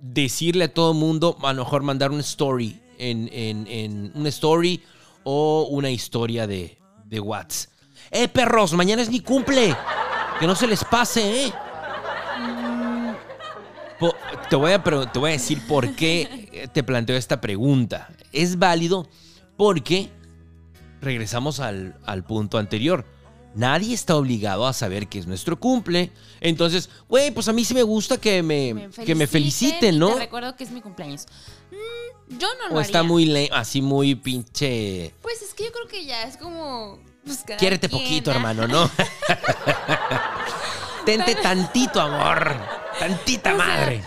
decirle 0.00 0.64
a 0.64 0.74
todo 0.74 0.90
el 0.90 0.98
mundo, 0.98 1.38
a 1.40 1.52
lo 1.52 1.62
mejor 1.62 1.84
mandar 1.84 2.10
una 2.10 2.22
story 2.22 2.80
en, 2.98 3.28
en, 3.32 3.66
en 3.66 4.12
una 4.14 4.28
story 4.28 4.82
o 5.24 5.68
una 5.70 5.90
historia 5.90 6.46
de, 6.46 6.78
de 7.04 7.20
WhatsApp. 7.20 7.72
¡Eh, 8.10 8.28
perros! 8.28 8.72
Mañana 8.72 9.02
es 9.02 9.10
mi 9.10 9.20
cumple. 9.20 9.74
Que 10.40 10.46
no 10.46 10.54
se 10.54 10.66
les 10.66 10.84
pase, 10.84 11.46
¿eh? 11.46 11.52
Po- 13.98 14.14
te, 14.50 14.56
voy 14.56 14.72
a, 14.72 14.82
te 14.82 15.18
voy 15.18 15.30
a 15.30 15.32
decir 15.34 15.64
por 15.66 15.94
qué 15.94 16.68
te 16.72 16.82
planteo 16.82 17.16
esta 17.16 17.40
pregunta. 17.40 18.08
Es 18.32 18.58
válido 18.58 19.08
porque 19.56 20.10
regresamos 21.00 21.60
al, 21.60 21.96
al 22.04 22.24
punto 22.24 22.58
anterior. 22.58 23.06
Nadie 23.54 23.94
está 23.94 24.16
obligado 24.16 24.66
a 24.66 24.72
saber 24.72 25.08
que 25.08 25.18
es 25.18 25.26
nuestro 25.26 25.60
cumple. 25.60 26.10
Entonces, 26.40 26.90
güey, 27.08 27.30
pues 27.30 27.48
a 27.48 27.52
mí 27.52 27.64
sí 27.64 27.74
me 27.74 27.82
gusta 27.82 28.18
que 28.18 28.42
me, 28.42 28.88
que 29.04 29.14
me 29.14 29.26
feliciten, 29.26 29.98
¿no? 29.98 30.14
Te 30.14 30.20
recuerdo 30.20 30.56
que 30.56 30.64
es 30.64 30.70
mi 30.70 30.80
cumpleaños. 30.80 31.26
Mm, 31.70 32.38
yo 32.38 32.48
no 32.58 32.68
lo 32.68 32.76
O 32.76 32.80
está 32.80 33.02
muy 33.02 33.48
así 33.52 33.80
muy 33.80 34.14
pinche. 34.16 35.14
Pues 35.22 35.42
es 35.42 35.54
que 35.54 35.64
yo 35.64 35.72
creo 35.72 35.86
que 35.86 36.04
ya 36.04 36.24
es 36.24 36.36
como. 36.36 36.98
Pues, 37.24 37.44
Quiérete 37.58 37.88
quien, 37.88 38.02
poquito, 38.02 38.30
¿ah? 38.30 38.34
hermano, 38.34 38.66
¿no? 38.66 38.90
Tente 41.06 41.34
tantito 41.36 42.00
amor. 42.00 42.56
Tantita 42.98 43.54
O 43.54 43.56
sea, 43.56 43.66
madre. 43.66 44.02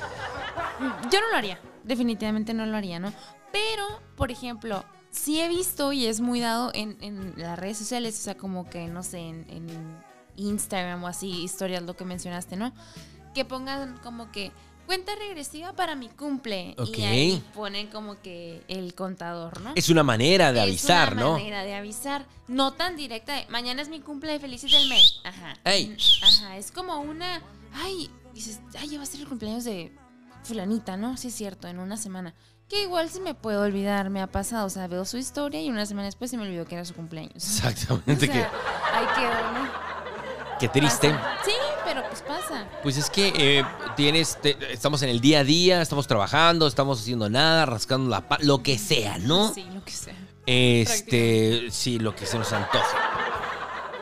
Yo 1.12 1.22
no 1.22 1.30
lo 1.32 1.38
haría. 1.38 1.60
Definitivamente 1.84 2.54
no 2.54 2.66
lo 2.66 2.76
haría, 2.76 3.00
¿no? 3.00 3.14
Pero, 3.52 4.02
por 4.16 4.32
ejemplo, 4.32 4.84
sí 5.18 5.42
he 5.42 5.50
visto 5.50 5.92
y 5.94 6.06
es 6.06 6.22
muy 6.22 6.40
dado 6.40 6.72
en, 6.74 6.98
en 7.02 7.34
las 7.38 7.58
redes 7.60 7.78
sociales, 7.78 8.18
o 8.20 8.24
sea, 8.24 8.38
como 8.38 8.70
que, 8.70 8.88
no 8.88 9.04
sé, 9.04 9.20
en, 9.20 9.46
en 9.50 9.68
Instagram 10.36 11.04
o 11.04 11.08
así, 11.08 11.30
historias, 11.44 11.84
lo 11.84 11.96
que 11.96 12.06
mencionaste, 12.06 12.56
¿no? 12.56 12.72
Que 13.34 13.44
pongan 13.46 13.98
como 14.00 14.32
que 14.32 14.52
cuenta 14.86 15.14
regresiva 15.16 15.74
para 15.74 15.96
mi 15.96 16.10
cumple. 16.10 16.74
Ok. 16.80 16.98
Y 16.98 17.04
ahí 17.04 17.44
ponen 17.54 17.88
como 17.88 18.20
que 18.22 18.64
el 18.68 18.96
contador, 18.96 19.62
¿no? 19.62 19.74
Es 19.76 19.90
una 19.90 20.04
manera 20.04 20.54
de 20.54 20.62
avisar, 20.62 21.10
es 21.10 21.14
una 21.16 21.22
¿no? 21.22 21.34
manera 21.34 21.64
de 21.64 21.76
avisar. 21.76 22.26
No 22.48 22.74
tan 22.74 22.96
directa 22.96 23.36
de 23.36 23.46
mañana 23.50 23.82
es 23.82 23.90
mi 23.90 24.00
cumple, 24.00 24.40
felicítenme. 24.40 25.00
Ajá. 25.24 25.58
Ey. 25.66 25.96
Ajá. 26.24 26.58
Es 26.58 26.72
como 26.72 27.00
una. 27.02 27.42
Ay, 27.74 28.10
dices, 28.34 28.62
ay, 28.80 28.90
ya 28.90 28.98
va 28.98 29.04
a 29.04 29.08
ser 29.08 29.20
el 29.20 29.28
cumpleaños 29.28 29.66
de 29.66 29.94
Fulanita, 30.44 30.96
¿no? 30.98 31.18
Sí, 31.18 31.28
es 31.28 31.36
cierto, 31.36 31.68
en 31.68 31.80
una 31.80 31.98
semana. 31.98 32.34
Que 32.70 32.84
igual 32.84 33.10
se 33.10 33.22
me 33.22 33.34
puede 33.34 33.58
olvidar, 33.58 34.10
me 34.10 34.22
ha 34.22 34.28
pasado. 34.28 34.66
O 34.66 34.70
sea, 34.70 34.88
veo 34.88 35.06
su 35.06 35.18
historia 35.18 35.62
y 35.62 35.70
una 35.70 35.86
semana 35.86 36.06
después 36.08 36.30
se 36.32 36.38
me 36.38 36.44
olvidó 36.44 36.66
que 36.66 36.76
era 36.76 36.84
su 36.86 36.94
cumpleaños. 36.94 37.34
O 37.36 37.38
Exactamente, 37.70 38.28
sea, 38.28 38.52
ahí 38.94 39.06
quedó, 39.16 39.52
¿no? 39.54 39.70
que, 40.60 40.68
que 40.68 40.80
triste. 40.80 41.10
Pasa. 41.12 41.38
Sí, 41.46 41.52
pero 41.86 42.04
pues 42.10 42.22
pasa. 42.24 42.68
Pues 42.84 42.98
es 42.98 43.10
que 43.10 43.32
eh, 43.38 43.64
tienes, 43.96 44.38
te- 44.42 44.58
estamos 44.74 45.02
en 45.04 45.10
el 45.10 45.22
día 45.22 45.40
a 45.40 45.44
día, 45.46 45.82
estamos 45.82 46.08
trabajando, 46.08 46.68
estamos 46.68 47.00
haciendo 47.00 47.30
nada, 47.30 47.66
rascando 47.66 48.10
la 48.10 48.24
lo 48.42 48.62
que 48.64 48.78
sea, 48.78 49.18
¿no? 49.20 49.54
Sí, 49.54 49.66
lo 49.74 49.84
que 49.86 49.92
sea. 49.92 50.16
Este, 50.46 51.68
sí, 51.72 52.00
lo 52.00 52.16
que 52.16 52.26
se 52.26 52.38
nos 52.38 52.52
antoje. 52.52 52.98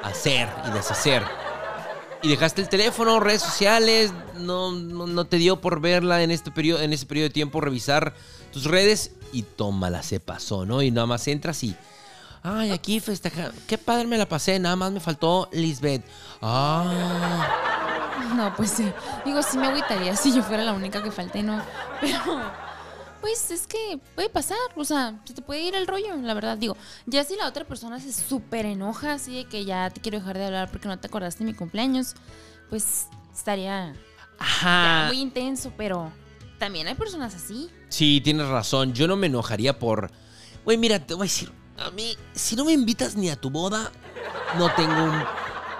Hacer 0.03 0.49
y 0.67 0.71
deshacer. 0.71 1.23
Y 2.23 2.29
dejaste 2.29 2.61
el 2.61 2.69
teléfono, 2.69 3.19
redes 3.19 3.41
sociales, 3.43 4.11
no, 4.39 4.71
no, 4.71 5.05
no 5.05 5.25
te 5.25 5.37
dio 5.37 5.61
por 5.61 5.79
verla 5.81 6.23
en 6.23 6.31
este 6.31 6.49
periodo, 6.51 6.81
en 6.81 6.93
ese 6.93 7.05
periodo 7.05 7.27
de 7.27 7.33
tiempo, 7.33 7.61
revisar 7.61 8.15
tus 8.55 8.63
redes 8.63 9.11
y 9.33 9.41
tómala, 9.41 10.01
se 10.01 10.21
pasó, 10.21 10.65
¿no? 10.65 10.81
Y 10.81 10.89
nada 10.89 11.05
más 11.05 11.27
entras 11.27 11.61
y. 11.65 11.75
Ay, 12.41 12.71
aquí 12.71 13.01
festeja. 13.01 13.51
Qué 13.67 13.77
padre 13.77 14.07
me 14.07 14.17
la 14.17 14.29
pasé, 14.29 14.57
nada 14.59 14.77
más 14.77 14.93
me 14.93 15.01
faltó 15.01 15.49
Lisbeth. 15.51 16.05
Ah. 16.41 17.49
No, 18.33 18.55
pues 18.55 18.71
sí. 18.71 18.89
Digo, 19.25 19.43
sí 19.43 19.57
me 19.57 19.67
agüitaría 19.67 20.15
si 20.15 20.33
yo 20.33 20.41
fuera 20.41 20.63
la 20.63 20.71
única 20.71 21.03
que 21.03 21.11
falté, 21.11 21.43
no. 21.43 21.61
Pero, 21.99 22.17
pues 23.19 23.51
es 23.51 23.67
que 23.67 23.99
puede 24.15 24.29
pasar. 24.29 24.57
O 24.77 24.85
sea, 24.85 25.19
se 25.25 25.33
te 25.33 25.41
puede 25.41 25.59
ir 25.59 25.75
el 25.75 25.85
rollo, 25.85 26.15
la 26.15 26.33
verdad. 26.33 26.57
Digo, 26.57 26.77
ya 27.05 27.25
si 27.25 27.35
la 27.35 27.49
otra 27.49 27.65
persona 27.65 27.99
se 27.99 28.13
súper 28.13 28.65
enoja, 28.65 29.15
así 29.15 29.35
de 29.35 29.43
que 29.43 29.65
ya 29.65 29.89
te 29.89 29.99
quiero 29.99 30.19
dejar 30.19 30.37
de 30.37 30.45
hablar 30.45 30.71
porque 30.71 30.87
no 30.87 30.97
te 30.97 31.07
acordaste 31.07 31.43
de 31.43 31.51
mi 31.51 31.57
cumpleaños, 31.57 32.13
pues 32.69 33.07
estaría 33.35 33.91
ya 33.91 33.99
Ajá. 34.39 35.07
muy 35.07 35.19
intenso, 35.19 35.73
pero 35.75 36.09
también 36.59 36.87
hay 36.87 36.95
personas 36.95 37.35
así. 37.35 37.69
Sí, 37.89 38.21
tienes 38.23 38.47
razón. 38.47 38.93
Yo 38.93 39.07
no 39.07 39.15
me 39.15 39.27
enojaría 39.27 39.77
por. 39.79 40.11
Güey, 40.63 40.77
mira, 40.77 40.99
te 40.99 41.13
voy 41.13 41.23
a 41.23 41.29
decir. 41.29 41.51
A 41.77 41.91
mí, 41.91 42.15
si 42.33 42.55
no 42.55 42.65
me 42.65 42.71
invitas 42.73 43.15
ni 43.15 43.29
a 43.29 43.35
tu 43.35 43.49
boda, 43.49 43.91
no 44.57 44.73
tengo 44.75 45.03
un 45.03 45.23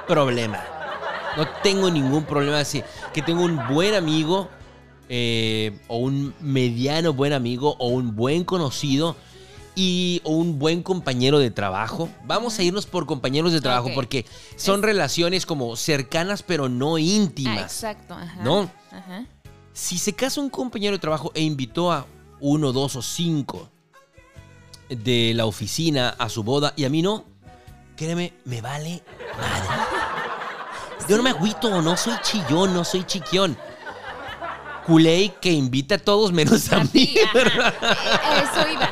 problema. 0.08 0.64
No 1.38 1.48
tengo 1.64 1.90
ningún 1.90 2.24
problema. 2.26 2.60
Así 2.60 2.84
que 3.14 3.22
tengo 3.22 3.44
un 3.44 3.60
buen 3.70 3.94
amigo, 3.96 4.50
eh, 5.10 5.80
o 5.88 5.98
un 5.98 6.34
mediano 6.42 7.14
buen 7.14 7.34
amigo, 7.34 7.76
o 7.80 7.88
un 7.88 8.16
buen 8.16 8.44
conocido, 8.44 9.16
y, 9.78 10.22
o 10.24 10.32
un 10.32 10.58
buen 10.60 10.84
compañero 10.84 11.40
de 11.40 11.52
trabajo. 11.52 12.10
Vamos 12.26 12.58
a 12.60 12.64
irnos 12.64 12.86
por 12.86 13.06
compañeros 13.06 13.52
de 13.52 13.60
trabajo, 13.62 13.92
porque 13.94 14.26
son 14.56 14.82
relaciones 14.84 15.46
como 15.46 15.76
cercanas, 15.76 16.44
pero 16.44 16.70
no 16.70 16.96
Ah, 16.96 17.00
íntimas. 17.02 17.62
exacto, 17.64 18.14
ajá. 18.14 18.42
¿No? 18.44 18.72
Ajá. 18.92 19.26
Si 19.76 19.98
se 19.98 20.14
casa 20.14 20.40
un 20.40 20.50
compañero 20.50 20.94
de 20.94 21.00
trabajo 21.00 21.34
e 21.36 21.42
invitó 21.42 21.92
a 21.92 22.06
uno, 22.40 22.72
dos 22.72 22.96
o 22.96 23.02
cinco 23.02 23.70
de 24.88 25.34
la 25.36 25.46
oficina 25.46 26.16
a 26.18 26.30
su 26.30 26.44
boda 26.44 26.72
y 26.78 26.86
a 26.86 26.90
mí 26.90 27.02
no, 27.02 27.26
créeme, 27.98 28.34
me 28.46 28.62
vale 28.62 29.04
madre. 29.38 29.68
Yo 31.10 31.18
no 31.18 31.24
me 31.24 31.32
agüito, 31.32 31.82
no 31.82 31.98
soy 31.98 32.14
chillón, 32.22 32.74
no 32.74 32.86
soy 32.86 33.04
chiquión. 33.04 33.58
Culey 34.86 35.34
que 35.42 35.52
invita 35.52 35.96
a 35.96 35.98
todos 35.98 36.32
menos 36.32 36.72
a 36.72 36.82
mí. 36.94 37.14
Ajá. 37.36 37.70
Eh, 37.70 38.44
Eso 38.44 38.70
iba. 38.72 38.90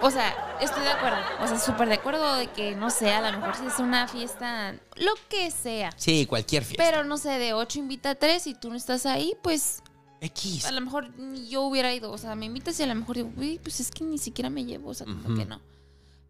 O 0.00 0.12
sea, 0.12 0.56
estoy 0.60 0.84
de 0.84 0.90
acuerdo. 0.90 1.18
O 1.42 1.48
sea, 1.48 1.58
súper 1.58 1.88
de 1.88 1.94
acuerdo 1.94 2.36
de 2.36 2.46
que, 2.46 2.76
no 2.76 2.90
sé, 2.90 3.10
a 3.12 3.32
lo 3.32 3.36
mejor 3.36 3.56
si 3.56 3.66
es 3.66 3.80
una 3.80 4.06
fiesta, 4.06 4.76
lo 4.94 5.12
que 5.28 5.50
sea. 5.50 5.90
Sí, 5.96 6.24
cualquier 6.24 6.64
fiesta. 6.64 6.84
Pero 6.84 7.02
no 7.02 7.18
sé, 7.18 7.30
de 7.30 7.52
ocho 7.52 7.80
invita 7.80 8.10
a 8.10 8.14
tres 8.14 8.46
y 8.46 8.54
tú 8.54 8.70
no 8.70 8.76
estás 8.76 9.06
ahí, 9.06 9.34
pues 9.42 9.82
X. 10.20 10.66
a 10.66 10.72
lo 10.72 10.80
mejor 10.80 11.08
yo 11.48 11.62
hubiera 11.62 11.92
ido. 11.94 12.10
O 12.12 12.18
sea, 12.18 12.34
me 12.34 12.46
invitas 12.46 12.78
y 12.80 12.82
a 12.82 12.86
lo 12.86 12.94
mejor 12.94 13.16
digo, 13.16 13.32
uy, 13.36 13.58
pues 13.62 13.80
es 13.80 13.90
que 13.90 14.04
ni 14.04 14.18
siquiera 14.18 14.50
me 14.50 14.64
llevo. 14.64 14.90
O 14.90 14.94
sea, 14.94 15.06
como 15.06 15.34
que 15.36 15.44
no. 15.44 15.60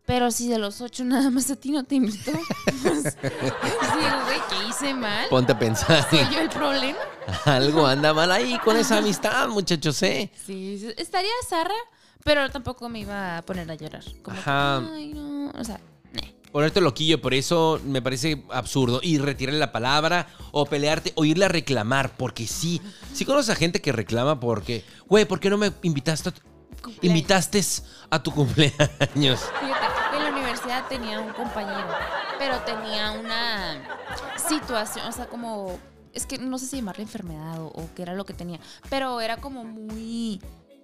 Pero 0.06 0.30
si 0.32 0.48
de 0.48 0.58
los 0.58 0.80
ocho 0.80 1.04
nada 1.04 1.30
más 1.30 1.50
a 1.50 1.56
ti 1.56 1.70
no 1.70 1.84
te 1.84 1.94
invito, 1.94 2.32
pues 2.82 3.16
digo, 3.20 4.24
güey, 4.24 4.40
¿qué 4.48 4.68
hice 4.68 4.92
mal? 4.92 5.28
Ponte 5.28 5.52
a 5.52 5.58
pensar. 5.58 6.08
¿Soy 6.10 6.18
yo 6.32 6.40
el 6.40 6.48
problema? 6.48 6.98
Algo 7.44 7.86
anda 7.86 8.12
mal 8.12 8.32
ahí 8.32 8.58
con 8.64 8.76
esa 8.76 8.98
amistad, 8.98 9.46
muchachos, 9.48 10.02
¿eh? 10.02 10.32
Sí, 10.34 10.78
sí, 10.80 10.92
estaría 10.96 11.30
zarra, 11.48 11.74
pero 12.24 12.50
tampoco 12.50 12.88
me 12.88 13.00
iba 13.00 13.38
a 13.38 13.42
poner 13.42 13.70
a 13.70 13.74
llorar. 13.76 14.02
Como, 14.22 14.34
que, 14.34 14.40
Ajá. 14.40 14.78
ay, 14.94 15.12
no. 15.14 15.50
O 15.50 15.62
sea. 15.64 15.80
Ponerte 16.52 16.80
loquillo, 16.80 17.20
por 17.20 17.32
eso 17.32 17.80
me 17.84 18.02
parece 18.02 18.42
absurdo. 18.50 19.00
Y 19.02 19.18
retirarle 19.18 19.60
la 19.60 19.70
palabra, 19.70 20.26
o 20.50 20.66
pelearte, 20.66 21.12
o 21.14 21.24
irle 21.24 21.44
a 21.44 21.48
reclamar. 21.48 22.16
Porque 22.16 22.46
sí, 22.46 22.80
sí 23.12 23.24
conoces 23.24 23.50
a 23.50 23.56
gente 23.56 23.80
que 23.80 23.92
reclama 23.92 24.40
porque, 24.40 24.84
güey, 25.06 25.24
¿por 25.24 25.38
qué 25.38 25.48
no 25.50 25.58
me 25.58 25.72
invitaste 25.82 26.30
a 26.30 26.32
tu, 26.32 26.40
Cumpleaños. 26.82 27.04
invitaste 27.04 27.62
a 28.10 28.22
tu 28.22 28.32
cumpleaños? 28.32 28.78
Fíjate, 29.14 30.16
en 30.16 30.24
la 30.24 30.30
universidad 30.30 30.88
tenía 30.88 31.20
un 31.20 31.32
compañero, 31.32 31.88
pero 32.38 32.58
tenía 32.60 33.12
una 33.12 33.82
situación, 34.48 35.06
o 35.06 35.12
sea, 35.12 35.26
como, 35.26 35.78
es 36.12 36.26
que 36.26 36.38
no 36.38 36.58
sé 36.58 36.66
si 36.66 36.76
llamarle 36.76 37.02
enfermedad 37.02 37.60
o, 37.60 37.66
o 37.66 37.90
qué 37.94 38.02
era 38.02 38.14
lo 38.14 38.24
que 38.24 38.34
tenía, 38.34 38.58
pero 38.88 39.20
era 39.20 39.36
como 39.36 39.62
muy, 39.64 40.40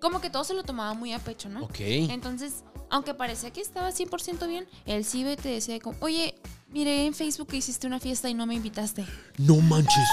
como 0.06 0.20
que 0.20 0.30
todo 0.30 0.44
se 0.44 0.54
lo 0.54 0.62
tomaba 0.62 0.94
muy 0.94 1.12
a 1.12 1.18
pecho, 1.18 1.48
¿no? 1.48 1.64
Ok. 1.64 1.80
Entonces, 1.80 2.62
aunque 2.90 3.12
parecía 3.12 3.50
que 3.52 3.60
estaba 3.60 3.90
100% 3.90 4.46
bien, 4.46 4.68
sí 5.04 5.24
ve- 5.24 5.36
te 5.36 5.48
decía 5.48 5.80
como, 5.80 5.96
oye, 6.00 6.36
miré 6.68 7.06
en 7.06 7.12
Facebook 7.14 7.48
que 7.48 7.56
hiciste 7.56 7.88
una 7.88 7.98
fiesta 7.98 8.28
y 8.28 8.34
no 8.34 8.46
me 8.46 8.54
invitaste. 8.54 9.04
No 9.38 9.56
manches. 9.56 10.04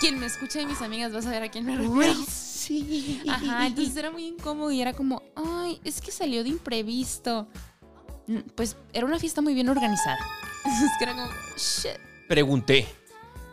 Quien 0.00 0.18
me 0.18 0.26
escucha 0.26 0.58
de 0.58 0.66
mis 0.66 0.82
amigas 0.82 1.14
va 1.14 1.20
a 1.20 1.22
saber 1.22 1.42
a 1.44 1.48
quién 1.50 1.64
me 1.64 1.76
refiero. 1.76 2.14
Sí. 2.28 3.22
Ajá, 3.28 3.66
entonces 3.66 3.96
era 3.96 4.10
muy 4.10 4.26
incómodo 4.26 4.70
y 4.70 4.82
era 4.82 4.92
como, 4.92 5.22
ay, 5.34 5.80
es 5.84 6.00
que 6.02 6.10
salió 6.12 6.42
de 6.42 6.50
imprevisto. 6.50 7.48
Mm, 8.26 8.38
Pues 8.54 8.76
era 8.92 9.06
una 9.06 9.18
fiesta 9.18 9.40
muy 9.40 9.54
bien 9.54 9.68
organizada. 9.68 10.18
Entonces 10.64 10.90
era 11.00 11.12
como, 11.12 11.26
shit. 11.56 11.98
Pregunté. 12.28 12.86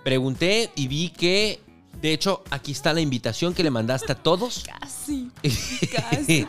Pregunté 0.03 0.71
y 0.75 0.87
vi 0.87 1.09
que, 1.09 1.59
de 2.01 2.13
hecho, 2.13 2.43
aquí 2.49 2.71
está 2.71 2.93
la 2.93 3.01
invitación 3.01 3.53
que 3.53 3.63
le 3.63 3.71
mandaste 3.71 4.11
a 4.11 4.15
todos. 4.15 4.63
Casi, 4.79 5.31
casi 5.41 6.45
que 6.45 6.45
sí. 6.45 6.47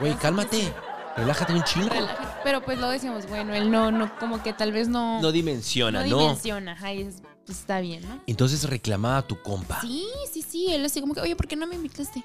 Güey, 0.00 0.14
cálmate. 0.16 0.60
sí. 0.62 0.68
Relájate 1.16 1.52
un 1.52 1.64
chingo. 1.64 1.88
Relájate. 1.88 2.28
Pero 2.44 2.62
pues 2.64 2.78
lo 2.78 2.88
decíamos, 2.90 3.28
bueno, 3.28 3.52
él 3.54 3.70
no, 3.72 3.90
no, 3.90 4.16
como 4.18 4.40
que 4.42 4.52
tal 4.52 4.70
vez 4.70 4.86
no, 4.88 5.20
No 5.20 5.32
dimensiona, 5.32 6.04
no 6.04 6.10
¿no? 6.10 6.18
dimensiona. 6.20 6.72
Ajá, 6.72 6.92
y 6.94 7.02
es- 7.02 7.22
pues, 7.44 7.58
está 7.58 7.80
bien, 7.80 8.02
¿no? 8.08 8.20
Entonces 8.26 8.62
reclamaba 8.64 9.18
a 9.18 9.26
tu 9.26 9.40
compa. 9.42 9.80
Sí, 9.80 10.04
sí, 10.32 10.42
sí. 10.48 10.66
Él 10.72 10.84
así 10.84 11.00
como 11.00 11.14
que, 11.14 11.20
oye, 11.20 11.34
¿por 11.34 11.48
qué 11.48 11.56
no 11.56 11.66
me 11.66 11.74
invitaste? 11.74 12.22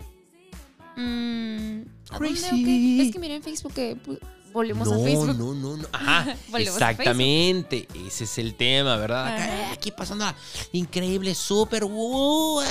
Mm, 0.96 1.82
¿a 2.12 2.20
dónde 2.20 2.30
Crazy. 2.40 3.02
Es 3.02 3.12
que 3.14 3.20
miré 3.20 3.36
en 3.36 3.44
Facebook 3.44 3.74
que 3.74 3.96
pues, 4.04 4.20
volvemos 4.54 4.88
no, 4.88 4.96
a 4.96 5.04
Facebook. 5.04 5.36
no, 5.38 5.54
no, 5.54 5.78
no. 5.78 5.88
Ajá, 5.92 6.36
Volvemos 6.50 6.82
a 6.82 6.92
exactamente. 6.92 7.88
Ese 8.08 8.24
es 8.24 8.38
el 8.38 8.56
tema, 8.56 8.96
¿verdad? 8.98 9.28
Acá, 9.28 9.44
Ajá. 9.44 9.54
eh, 9.54 9.74
aquí 9.74 9.92
pasando 9.92 10.26
increíble, 10.72 11.36
súper. 11.36 11.84
uh, 11.84 12.62
ah. 12.62 12.64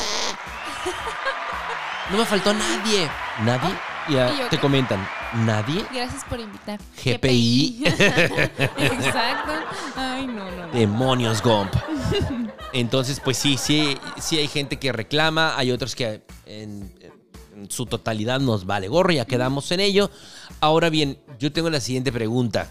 No 2.11 2.19
me 2.19 2.25
faltó 2.25 2.53
nadie. 2.53 3.09
¿Nadie? 3.45 3.71
Y, 4.09 4.17
ah, 4.17 4.33
¿y 4.35 4.39
yo 4.39 4.49
te 4.49 4.59
comentan. 4.59 5.07
¿Nadie? 5.35 5.85
Gracias 5.93 6.25
por 6.25 6.41
invitar. 6.41 6.79
GPI. 7.03 7.85
Exacto. 7.87 9.53
Ay, 9.97 10.27
no, 10.27 10.51
no. 10.51 10.67
no. 10.67 10.73
Demonios, 10.73 11.41
Gomp. 11.43 11.73
Entonces, 12.73 13.21
pues 13.21 13.37
sí, 13.39 13.57
sí, 13.57 13.97
sí 14.19 14.39
hay 14.39 14.49
gente 14.49 14.79
que 14.79 14.93
reclama, 14.93 15.57
hay 15.57 15.71
otros 15.71 15.95
que 15.95 16.23
en 16.47 16.95
su 17.69 17.87
totalidad 17.87 18.41
nos 18.41 18.67
vale 18.67 18.89
gorro, 18.89 19.13
ya 19.13 19.25
quedamos 19.25 19.71
en 19.73 19.81
ello. 19.81 20.11
Ahora 20.61 20.91
bien, 20.91 21.19
yo 21.39 21.53
tengo 21.53 21.71
la 21.71 21.81
siguiente 21.81 22.13
pregunta. 22.13 22.69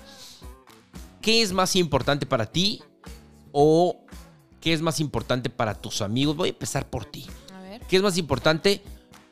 ¿Qué 1.22 1.42
es 1.42 1.54
más 1.54 1.76
importante 1.76 2.26
para 2.26 2.48
ti 2.48 2.82
o 3.52 4.00
qué 4.60 4.74
es 4.74 4.82
más 4.82 5.00
importante 5.00 5.50
para 5.50 5.76
tus 5.76 6.02
amigos? 6.02 6.36
Voy 6.36 6.50
a 6.50 6.52
empezar 6.52 6.90
por 6.90 7.06
ti. 7.06 7.28
A 7.54 7.62
ver. 7.62 7.82
¿Qué 7.82 7.98
es 7.98 8.02
más 8.02 8.18
importante? 8.18 8.82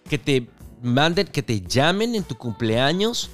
¿Que 0.08 0.18
te 0.18 0.50
manden, 0.82 1.28
que 1.28 1.42
te 1.42 1.62
llamen 1.62 2.16
en 2.16 2.24
tu 2.24 2.36
cumpleaños? 2.36 3.30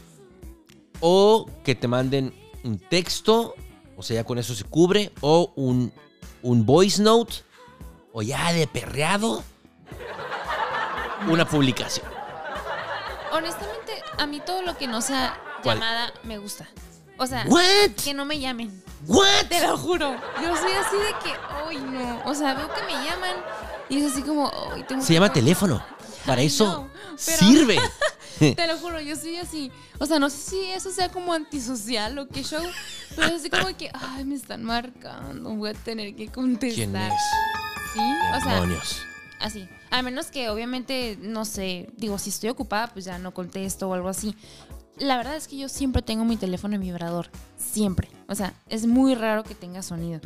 ¿O 1.02 1.50
que 1.64 1.76
te 1.76 1.88
manden 1.88 2.34
un 2.64 2.80
texto? 2.80 3.56
O 3.98 4.04
sea, 4.04 4.16
ya 4.16 4.24
con 4.24 4.38
eso 4.38 4.56
se 4.56 4.64
cubre. 4.64 5.12
¿O 5.20 5.52
un, 5.56 5.92
un 6.42 6.66
voice 6.66 7.02
note? 7.02 7.36
¿O 8.14 8.22
ya 8.22 8.54
de 8.54 8.68
perreado? 8.68 9.44
Una 11.28 11.46
publicación. 11.46 12.15
Honestamente, 13.36 14.02
a 14.18 14.26
mí 14.28 14.42
todo 14.46 14.62
lo 14.62 14.78
que 14.78 14.88
no 14.88 15.02
sea 15.02 15.38
¿Cuál? 15.64 15.78
llamada 15.80 16.14
me 16.24 16.38
gusta. 16.38 16.68
O 17.18 17.28
sea, 17.28 17.46
¿What? 17.48 17.92
que 18.04 18.14
no 18.14 18.26
me 18.26 18.40
llamen. 18.40 18.84
¿What? 19.08 19.46
Te 19.50 19.62
lo 19.66 19.78
juro. 19.78 20.16
Yo 20.42 20.56
soy 20.58 20.72
así 20.74 20.96
de 20.96 21.14
que, 21.24 21.34
ay, 21.68 21.78
no. 21.78 22.22
O 22.26 22.34
sea, 22.36 22.54
veo 22.54 22.68
que 22.74 22.82
me 22.84 23.04
llaman 23.06 23.36
y 23.90 23.98
es 24.04 24.12
así 24.12 24.22
como, 24.22 24.52
ay, 24.74 24.84
tengo 24.84 25.02
Se 25.02 25.08
que 25.10 25.14
llama 25.16 25.28
cortar". 25.28 25.44
teléfono. 25.44 25.86
Para 26.26 26.42
Ay, 26.42 26.48
eso 26.48 26.66
no, 26.66 26.90
pero- 27.26 27.38
sirve. 27.38 27.78
Te 28.40 28.68
lo 28.68 28.78
juro, 28.78 29.00
yo 29.00 29.16
soy 29.16 29.38
así. 29.38 29.72
O 30.00 30.06
sea, 30.06 30.20
no 30.20 30.30
sé 30.30 30.38
si 30.38 30.72
eso 30.72 30.92
sea 30.92 31.08
como 31.10 31.32
antisocial 31.34 32.18
o 32.20 32.28
qué 32.28 32.44
show, 32.44 32.64
pero 33.16 33.28
es 33.28 33.34
así 33.36 33.50
como 33.50 33.68
que, 33.78 33.90
ay, 33.94 34.26
me 34.26 34.36
están 34.36 34.64
marcando, 34.64 35.52
voy 35.52 35.70
a 35.70 35.74
tener 35.74 36.14
que 36.16 36.28
contestar. 36.30 36.76
¿Quién 36.76 36.96
es? 36.98 37.14
Sí, 37.94 38.00
o 38.36 38.44
sea. 38.44 38.62
Así. 39.40 39.68
A 39.92 40.02
menos 40.02 40.28
que 40.28 40.50
obviamente, 40.50 41.18
no 41.22 41.46
sé, 41.46 41.90
digo, 41.98 42.18
si 42.18 42.30
estoy 42.30 42.50
ocupada, 42.50 42.88
pues 42.88 43.06
ya 43.06 43.18
no 43.18 43.34
contesto 43.34 43.90
o 43.90 43.94
algo 43.94 44.10
así. 44.10 44.36
La 44.98 45.18
verdad 45.18 45.36
es 45.36 45.48
que 45.48 45.58
yo 45.58 45.68
siempre 45.68 46.02
tengo 46.02 46.24
mi 46.24 46.38
teléfono 46.38 46.76
en 46.76 46.82
vibrador. 46.82 47.30
Siempre. 47.58 48.10
O 48.28 48.36
sea, 48.36 48.54
es 48.70 48.88
muy 48.88 49.14
raro 49.14 49.44
que 49.44 49.54
tenga 49.54 49.84
sonido. 49.84 50.22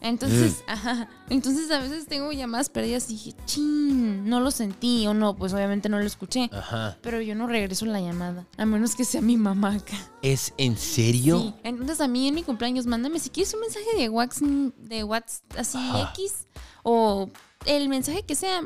Entonces, 0.00 0.62
ajá, 0.66 1.08
entonces 1.28 1.70
a 1.70 1.78
veces 1.78 2.06
tengo 2.06 2.30
llamadas 2.32 2.68
perdidas 2.68 3.10
y 3.10 3.14
dije, 3.14 3.34
chin, 3.44 4.28
no 4.28 4.40
lo 4.40 4.50
sentí 4.50 5.06
o 5.06 5.14
no, 5.14 5.36
pues 5.36 5.52
obviamente 5.52 5.88
no 5.88 5.98
lo 5.98 6.04
escuché. 6.04 6.48
Ajá. 6.52 6.96
Pero 7.02 7.20
yo 7.20 7.34
no 7.34 7.46
regreso 7.46 7.86
la 7.86 8.00
llamada, 8.00 8.46
a 8.56 8.64
menos 8.64 8.94
que 8.94 9.04
sea 9.04 9.20
mi 9.20 9.36
mamá 9.36 9.74
acá. 9.74 9.96
¿Es 10.22 10.54
en 10.56 10.78
serio? 10.78 11.40
Sí. 11.40 11.54
Entonces 11.64 12.00
a 12.00 12.08
mí 12.08 12.28
en 12.28 12.34
mi 12.34 12.44
cumpleaños, 12.44 12.86
mándame 12.86 13.18
si 13.18 13.30
quieres 13.30 13.52
un 13.52 13.60
mensaje 13.60 13.96
de 13.98 14.08
WhatsApp, 14.08 14.48
de 14.78 15.04
WhatsApp 15.04 15.58
así 15.58 15.78
Ajá. 15.78 16.12
X 16.14 16.46
o 16.82 17.28
el 17.66 17.88
mensaje 17.88 18.22
que 18.22 18.34
sea. 18.34 18.60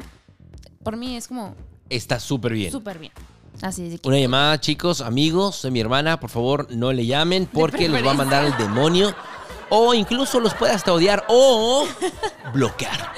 Por 0.83 0.97
mí 0.97 1.17
es 1.17 1.29
como 1.29 1.55
Está 1.91 2.21
súper 2.21 2.53
bien. 2.53 2.71
súper 2.73 2.99
bien. 2.99 3.13
Así 3.63 3.99
que 3.99 4.09
Una 4.09 4.19
llamada, 4.19 4.61
chicos, 4.61 5.01
amigos 5.01 5.63
de 5.63 5.71
mi 5.71 5.81
hermana, 5.81 6.21
por 6.21 6.31
favor, 6.31 6.69
no 6.71 6.93
le 6.93 7.07
llamen 7.07 7.47
porque 7.53 7.89
los 7.89 8.05
va 8.07 8.13
a 8.13 8.15
mandar 8.15 8.45
el 8.45 8.57
demonio. 8.57 9.15
O 9.71 9.93
incluso 9.95 10.41
los 10.41 10.55
puede 10.55 10.73
hasta 10.73 10.93
odiar 10.93 11.25
o 11.29 11.87
bloquear. 12.55 13.13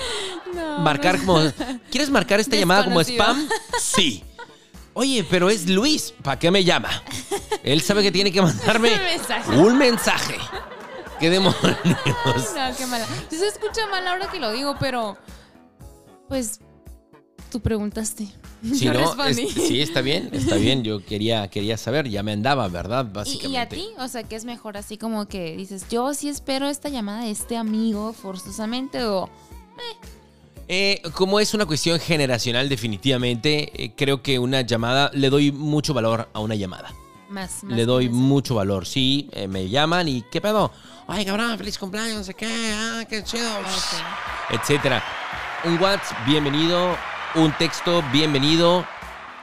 No, 0.54 0.78
Marcar 0.80 1.18
no. 1.20 1.26
como. 1.26 1.52
¿Quieres 1.90 2.10
marcar 2.10 2.40
esta 2.40 2.56
llamada 2.56 2.84
como 2.84 3.00
spam? 3.00 3.48
Sí. 3.78 4.24
Oye, 4.94 5.24
pero 5.30 5.48
es 5.50 5.68
Luis. 5.68 6.12
¿Para 6.22 6.38
qué 6.38 6.50
me 6.50 6.64
llama? 6.64 6.88
Él 7.62 7.80
sabe 7.82 8.02
que 8.02 8.10
tiene 8.10 8.32
que 8.32 8.42
mandarme 8.42 8.92
Un 8.94 8.98
mensaje. 9.04 9.56
un 9.58 9.78
mensaje. 9.78 10.36
¿Qué 11.20 11.30
demonios? 11.30 11.60
No, 11.84 12.76
qué 12.76 12.86
mala. 12.86 13.06
Sí 13.28 13.36
Se 13.36 13.46
escucha 13.46 13.86
mal 13.88 14.06
ahora 14.08 14.28
que 14.30 14.40
lo 14.40 14.50
digo, 14.52 14.74
pero 14.80 15.16
pues 16.30 16.60
tú 17.50 17.60
preguntaste. 17.60 18.28
Si 18.62 18.84
Yo 18.84 18.92
no, 18.94 19.24
es- 19.24 19.36
sí, 19.36 19.80
está 19.80 20.00
bien, 20.00 20.30
está 20.32 20.54
bien. 20.54 20.84
Yo 20.84 21.04
quería, 21.04 21.48
quería 21.48 21.76
saber, 21.76 22.08
ya 22.08 22.22
me 22.22 22.30
andaba, 22.32 22.68
¿verdad? 22.68 23.04
¿Y, 23.10 23.12
Básicamente. 23.12 23.50
y 23.50 23.56
a 23.56 23.68
ti? 23.68 23.88
O 23.98 24.06
sea, 24.06 24.22
que 24.22 24.36
es 24.36 24.44
mejor 24.44 24.76
así 24.76 24.96
como 24.96 25.26
que 25.26 25.56
dices, 25.56 25.86
yo 25.90 26.14
sí 26.14 26.28
espero 26.28 26.68
esta 26.68 26.88
llamada 26.88 27.24
de 27.24 27.32
este 27.32 27.56
amigo 27.56 28.12
forzosamente 28.12 29.02
o... 29.04 29.28
Eh, 30.68 31.02
como 31.14 31.40
es 31.40 31.52
una 31.52 31.66
cuestión 31.66 31.98
generacional, 31.98 32.68
definitivamente, 32.68 33.72
eh, 33.82 33.92
creo 33.96 34.22
que 34.22 34.38
una 34.38 34.60
llamada, 34.60 35.10
le 35.12 35.28
doy 35.28 35.50
mucho 35.50 35.92
valor 35.92 36.28
a 36.32 36.38
una 36.38 36.54
llamada. 36.54 36.94
Más, 37.28 37.64
más 37.64 37.76
le 37.76 37.86
doy 37.86 38.08
mucho 38.08 38.54
valor. 38.54 38.86
Sí, 38.86 39.28
eh, 39.32 39.48
me 39.48 39.68
llaman 39.68 40.06
y 40.06 40.22
¿qué 40.30 40.40
pedo? 40.40 40.70
Ay, 41.08 41.24
cabrón, 41.24 41.58
feliz 41.58 41.76
cumpleaños, 41.76 42.18
no 42.18 42.22
sé 42.24 42.34
qué, 42.34 42.46
ah, 42.72 43.04
qué 43.08 43.24
chido, 43.24 43.48
etcétera. 44.50 45.02
Un 45.62 45.78
WhatsApp, 45.78 46.26
bienvenido. 46.26 46.96
Un 47.34 47.52
texto, 47.58 48.02
bienvenido. 48.12 48.86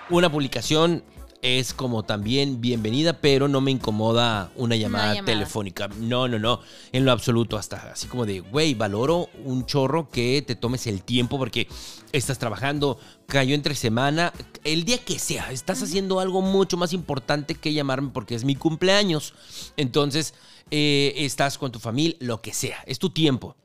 Una 0.10 0.32
publicación 0.32 1.04
es 1.44 1.76
como 1.76 2.06
también 2.06 2.60
bienvenida, 2.60 3.14
pero 3.14 3.48
no 3.48 3.62
me 3.62 3.70
incomoda 3.70 4.52
una 4.56 4.76
llamada, 4.76 5.14
llamada. 5.14 5.26
telefónica. 5.32 5.88
No, 6.00 6.28
no, 6.28 6.40
no. 6.40 6.62
En 6.92 7.06
lo 7.06 7.12
absoluto, 7.12 7.56
hasta 7.56 7.92
así 7.92 8.08
como 8.08 8.26
de, 8.26 8.40
güey, 8.40 8.74
valoro 8.74 9.30
un 9.46 9.68
chorro 9.68 10.10
que 10.10 10.42
te 10.42 10.56
tomes 10.56 10.88
el 10.88 11.04
tiempo 11.04 11.38
porque 11.38 11.68
estás 12.12 12.40
trabajando, 12.40 12.98
cayó 13.28 13.54
entre 13.54 13.76
semana, 13.76 14.34
el 14.64 14.86
día 14.86 14.98
que 14.98 15.20
sea, 15.20 15.52
estás 15.52 15.84
haciendo 15.84 16.20
algo 16.20 16.42
mucho 16.42 16.78
más 16.78 16.94
importante 16.94 17.54
que 17.54 17.74
llamarme 17.74 18.10
porque 18.12 18.34
es 18.34 18.44
mi 18.44 18.56
cumpleaños. 18.56 19.36
Entonces, 19.78 20.34
eh, 20.72 21.14
estás 21.18 21.60
con 21.60 21.72
tu 21.72 21.78
familia, 21.78 22.18
lo 22.22 22.42
que 22.42 22.56
sea, 22.56 22.80
es 22.88 22.98
tu 22.98 23.12
tiempo 23.12 23.56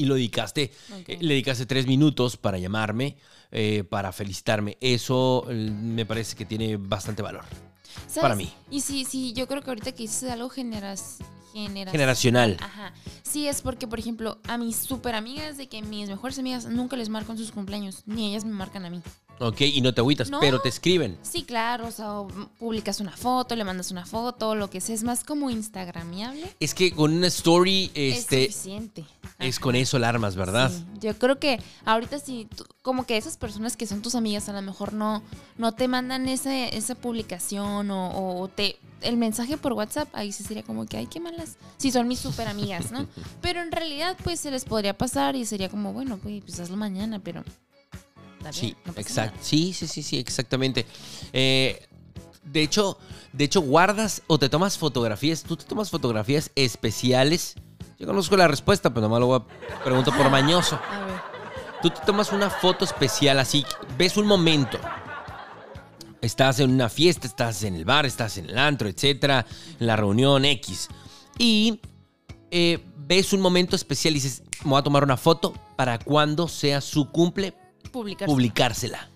y 0.00 0.06
lo 0.06 0.14
dedicaste, 0.14 0.72
eh, 1.06 1.18
le 1.20 1.34
dedicaste 1.34 1.66
tres 1.66 1.86
minutos 1.86 2.38
para 2.38 2.58
llamarme, 2.58 3.16
eh, 3.52 3.84
para 3.84 4.12
felicitarme. 4.12 4.78
Eso 4.80 5.44
eh, 5.50 5.54
me 5.54 6.06
parece 6.06 6.36
que 6.36 6.46
tiene 6.46 6.76
bastante 6.78 7.20
valor. 7.20 7.44
¿Sabes? 8.06 8.22
Para 8.22 8.34
mí. 8.34 8.50
Y 8.70 8.80
sí, 8.80 9.04
sí, 9.04 9.34
yo 9.34 9.46
creo 9.46 9.62
que 9.62 9.70
ahorita 9.70 9.92
que 9.92 10.04
dices 10.04 10.30
algo 10.30 10.48
generas, 10.48 11.18
generacional. 11.52 11.92
Generacional. 11.92 12.56
Ajá. 12.60 12.94
Sí, 13.22 13.46
es 13.46 13.60
porque, 13.60 13.86
por 13.86 13.98
ejemplo, 13.98 14.38
a 14.48 14.56
mis 14.56 14.76
súper 14.76 15.14
amigas, 15.14 15.58
de 15.58 15.68
que 15.68 15.82
mis 15.82 16.08
mejores 16.08 16.38
amigas 16.38 16.64
nunca 16.64 16.96
les 16.96 17.08
marcan 17.10 17.36
sus 17.36 17.52
cumpleaños, 17.52 18.02
ni 18.06 18.30
ellas 18.30 18.44
me 18.44 18.52
marcan 18.52 18.86
a 18.86 18.90
mí. 18.90 19.02
Ok, 19.42 19.62
y 19.62 19.80
no 19.80 19.94
te 19.94 20.02
agüitas, 20.02 20.28
No. 20.28 20.38
pero 20.38 20.60
te 20.60 20.68
escriben. 20.68 21.16
Sí, 21.22 21.44
claro, 21.44 21.86
o 21.86 21.90
sea, 21.90 22.12
o 22.12 22.28
publicas 22.58 23.00
una 23.00 23.16
foto, 23.16 23.56
le 23.56 23.64
mandas 23.64 23.90
una 23.90 24.04
foto, 24.04 24.54
lo 24.54 24.68
que 24.68 24.82
sea, 24.82 24.94
es 24.94 25.02
más 25.02 25.24
como 25.24 25.48
instagramiable. 25.48 26.54
Es 26.60 26.74
que 26.74 26.92
con 26.92 27.14
una 27.14 27.26
story, 27.28 27.90
es 27.94 28.18
este, 28.18 28.46
suficiente. 28.52 29.04
Es, 29.40 29.58
con 29.58 29.74
eso 29.74 29.98
la 29.98 30.08
armas, 30.08 30.36
¿verdad? 30.36 30.70
Sí, 30.70 30.84
yo 31.00 31.18
creo 31.18 31.38
que 31.38 31.58
ahorita 31.84 32.18
sí, 32.18 32.46
tú- 32.56 32.64
como 32.82 33.04
que 33.06 33.16
esas 33.16 33.36
personas 33.36 33.76
que 33.76 33.86
son 33.86 34.02
tus 34.02 34.14
amigas 34.14 34.48
a 34.48 34.52
lo 34.52 34.62
mejor 34.62 34.92
no, 34.92 35.22
no 35.58 35.72
te 35.72 35.88
mandan 35.88 36.28
esa, 36.28 36.56
esa 36.68 36.94
publicación 36.94 37.90
o, 37.90 38.40
o 38.40 38.48
te 38.48 38.76
el 39.02 39.16
mensaje 39.16 39.56
por 39.56 39.72
WhatsApp, 39.72 40.08
ahí 40.12 40.30
sí 40.30 40.44
sería 40.44 40.62
como 40.62 40.84
que, 40.84 40.98
ay, 40.98 41.06
qué 41.06 41.20
malas. 41.20 41.56
Sí, 41.78 41.90
son 41.90 42.06
mis 42.06 42.18
súper 42.20 42.48
amigas, 42.48 42.90
¿no? 42.92 43.06
pero 43.40 43.62
en 43.62 43.72
realidad, 43.72 44.14
pues 44.22 44.40
se 44.40 44.50
les 44.50 44.66
podría 44.66 44.96
pasar 44.96 45.36
y 45.36 45.46
sería 45.46 45.70
como, 45.70 45.92
bueno, 45.94 46.18
pues, 46.18 46.42
pues 46.44 46.60
hazlo 46.60 46.76
mañana, 46.76 47.18
pero. 47.18 47.42
Sí, 48.52 48.74
no 48.84 48.92
exacto. 48.96 49.38
Sí, 49.42 49.72
sí, 49.72 49.86
sí, 49.86 50.02
sí, 50.02 50.18
exactamente. 50.18 50.86
Eh, 51.32 51.86
de 52.44 52.62
hecho, 52.62 52.98
de 53.32 53.44
hecho, 53.44 53.60
guardas 53.60 54.22
o 54.26 54.38
te 54.38 54.48
tomas 54.48 54.78
fotografías. 54.78 55.42
Tú 55.42 55.56
te 55.56 55.64
tomas 55.64 55.90
fotografías 55.90 56.50
especiales. 56.54 57.54
Yo 58.00 58.06
conozco 58.06 58.34
la 58.34 58.48
respuesta, 58.48 58.88
pero 58.88 59.02
nomás 59.02 59.20
lo 59.20 59.26
voy 59.26 59.40
a 59.40 59.84
pregunto 59.84 60.10
por 60.10 60.30
mañoso. 60.30 60.80
A 60.90 61.04
ver. 61.04 61.20
Tú 61.82 61.90
te 61.90 62.00
tomas 62.06 62.32
una 62.32 62.48
foto 62.48 62.86
especial 62.86 63.38
así, 63.38 63.62
ves 63.98 64.16
un 64.16 64.26
momento. 64.26 64.78
Estás 66.22 66.60
en 66.60 66.70
una 66.70 66.88
fiesta, 66.88 67.26
estás 67.26 67.62
en 67.62 67.74
el 67.74 67.84
bar, 67.84 68.06
estás 68.06 68.38
en 68.38 68.48
el 68.48 68.58
antro, 68.58 68.88
etcétera, 68.88 69.44
en 69.78 69.86
la 69.86 69.96
reunión 69.96 70.46
X. 70.46 70.88
Y 71.36 71.78
eh, 72.50 72.82
ves 72.96 73.34
un 73.34 73.42
momento 73.42 73.76
especial 73.76 74.12
y 74.12 74.20
dices, 74.20 74.44
me 74.64 74.70
voy 74.70 74.80
a 74.80 74.82
tomar 74.82 75.04
una 75.04 75.18
foto 75.18 75.52
para 75.76 75.98
cuando 75.98 76.48
sea 76.48 76.80
su 76.80 77.10
cumple, 77.10 77.52
publicársela. 77.92 79.10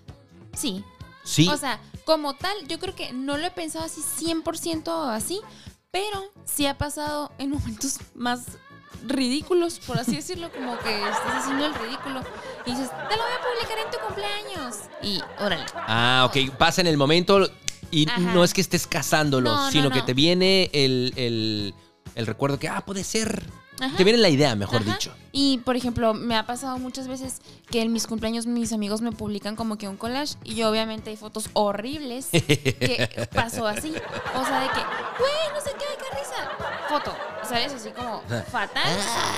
Sí. 0.53 0.83
Sí. 1.23 1.49
O 1.49 1.57
sea, 1.57 1.81
como 2.05 2.35
tal, 2.35 2.55
yo 2.67 2.77
creo 2.77 2.93
que 2.93 3.13
no 3.13 3.35
lo 3.37 3.47
he 3.47 3.51
pensado 3.51 3.83
así 3.83 4.01
100% 4.01 5.09
así, 5.09 5.41
pero 5.89 6.23
sí 6.45 6.67
ha 6.67 6.77
pasado 6.77 7.31
en 7.39 7.49
momentos 7.49 7.97
más 8.13 8.59
ridículos, 9.07 9.79
por 9.79 9.99
así 9.99 10.15
decirlo, 10.15 10.51
como 10.51 10.77
que 10.79 10.95
estás 10.95 11.35
haciendo 11.43 11.65
el 11.65 11.73
ridículo 11.75 12.21
y 12.65 12.71
dices, 12.71 12.89
te 12.89 13.15
lo 13.17 13.23
voy 13.23 13.31
a 13.33 13.41
publicar 13.41 13.77
en 13.85 13.91
tu 13.91 13.97
cumpleaños. 14.05 14.75
Y 15.01 15.21
órale. 15.43 15.65
ah, 15.75 16.27
ok, 16.29 16.55
pasa 16.57 16.81
en 16.81 16.87
el 16.87 16.97
momento 16.97 17.49
y 17.91 18.09
Ajá. 18.09 18.19
no 18.19 18.43
es 18.43 18.53
que 18.53 18.61
estés 18.61 18.87
casándolo, 18.87 19.49
No, 19.51 19.65
no, 19.65 19.71
sino 19.71 19.91
que 19.91 20.01
te 20.01 20.13
viene 20.13 20.69
el, 20.73 21.13
el- 21.15 21.73
el 22.15 22.25
recuerdo 22.27 22.57
que, 22.57 22.67
ah, 22.69 22.81
puede 22.85 23.03
ser 23.03 23.45
Ajá. 23.77 23.97
Te 23.97 24.05
viene 24.05 24.19
la 24.19 24.29
idea, 24.29 24.55
mejor 24.55 24.83
Ajá. 24.83 24.93
dicho. 24.93 25.13
Y 25.33 25.57
por 25.65 25.75
ejemplo, 25.75 26.13
me 26.13 26.37
ha 26.37 26.45
pasado 26.45 26.77
muchas 26.79 27.09
veces 27.09 27.41
que 27.69 27.81
en 27.81 27.91
mis 27.91 28.07
cumpleaños 28.07 28.45
mis 28.45 28.71
amigos 28.71 29.01
me 29.01 29.11
publican 29.11 29.57
como 29.57 29.77
que 29.77 29.89
un 29.89 29.97
collage 29.97 30.35
y 30.45 30.55
yo 30.55 30.69
obviamente 30.69 31.09
hay 31.09 31.17
fotos 31.17 31.49
horribles 31.51 32.27
que 32.31 33.27
pasó 33.35 33.67
así. 33.67 33.89
O 34.33 34.45
sea, 34.45 34.61
de 34.61 34.67
que, 34.69 34.79
güey, 35.19 35.53
no 35.53 35.59
sé 35.59 35.71
qué, 35.77 35.85
qué 35.99 36.17
risa. 36.17 36.49
Foto, 36.87 37.13
¿sabes? 37.47 37.73
Así 37.73 37.89
como 37.91 38.21
fatal, 38.51 38.83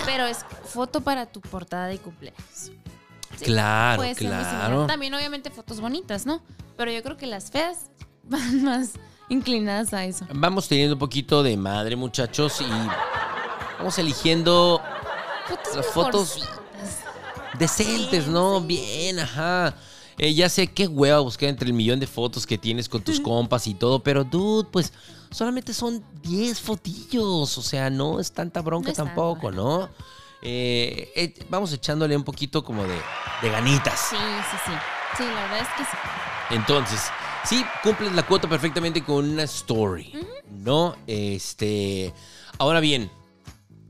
pero 0.06 0.26
es 0.26 0.40
foto 0.66 1.02
para 1.02 1.26
tu 1.26 1.42
portada 1.42 1.88
de 1.88 1.98
cumpleaños. 2.00 2.42
Sí, 2.54 2.74
Claro, 3.44 4.02
claro. 4.16 4.88
También 4.88 5.14
obviamente 5.14 5.52
fotos 5.52 5.80
bonitas, 5.80 6.26
¿no? 6.26 6.42
Pero 6.76 6.90
yo 6.92 7.04
creo 7.04 7.18
que 7.18 7.28
las 7.28 7.52
feas 7.52 7.92
van 8.24 8.64
más 8.64 8.92
inclinadas 9.30 9.94
a 9.94 10.06
eso. 10.06 10.26
Vamos 10.34 10.68
teniendo 10.68 10.96
un 10.96 11.00
poquito 11.00 11.44
de 11.44 11.56
madre, 11.58 11.96
muchachos, 11.96 12.62
y 12.62 12.66
vamos 13.78 13.98
eligiendo 14.00 14.82
Fotos 15.48 15.76
Las 15.76 15.86
fotos- 15.88 16.50
decentes, 17.58 18.28
¿no? 18.28 18.62
Bien, 18.62 19.20
ajá. 19.20 19.76
Eh, 20.18 20.34
ya 20.34 20.50
sé 20.50 20.68
qué 20.68 20.88
hueva 20.88 21.20
buscar 21.20 21.50
entre 21.50 21.68
el 21.68 21.74
millón 21.74 22.00
de 22.00 22.08
fotos 22.08 22.48
que 22.48 22.58
tienes 22.58 22.90
con 22.90 23.02
tus 23.02 23.20
compas 23.20 23.68
y 23.68 23.76
todo, 23.76 24.02
pero 24.02 24.24
dude, 24.24 24.68
pues 24.72 24.92
solamente 25.30 25.74
son 25.74 26.04
10 26.24 26.60
fotillos, 26.60 27.58
o 27.58 27.62
sea, 27.62 27.90
no 27.90 28.20
es 28.20 28.32
tanta 28.32 28.62
bronca 28.62 28.88
No 28.88 28.92
es 28.92 28.98
tampoco. 28.98 29.52
¿no? 29.52 29.90
Eh, 30.42 31.12
eh, 31.16 31.34
vamos 31.50 31.72
echándole 31.74 32.16
un 32.16 32.24
poquito 32.24 32.64
como 32.64 32.84
de, 32.84 32.98
de 33.42 33.50
ganitas. 33.50 34.00
Sí, 34.10 34.16
sí, 34.16 34.58
sí. 34.66 34.72
Sí, 35.18 35.24
la 35.24 35.44
verdad 35.44 35.60
es 35.62 35.68
que 35.78 35.84
sí. 35.84 35.98
Entonces, 36.50 37.02
sí, 37.46 37.64
cumples 37.84 38.12
la 38.14 38.24
cuota 38.26 38.48
perfectamente 38.48 39.04
con 39.04 39.30
una 39.30 39.44
story, 39.44 40.14
¿no? 40.50 40.96
Este, 41.08 42.14
ahora 42.58 42.80
bien, 42.80 43.12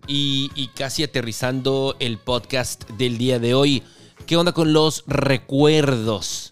y, 0.08 0.52
y 0.56 0.68
casi 0.70 1.04
aterrizando 1.04 1.96
el 2.00 2.18
podcast 2.18 2.90
del 2.92 3.18
día 3.18 3.40
de 3.40 3.54
hoy, 3.54 3.84
¿qué 4.28 4.38
onda 4.38 4.52
con 4.52 4.74
los 4.74 5.04
recuerdos? 5.08 6.52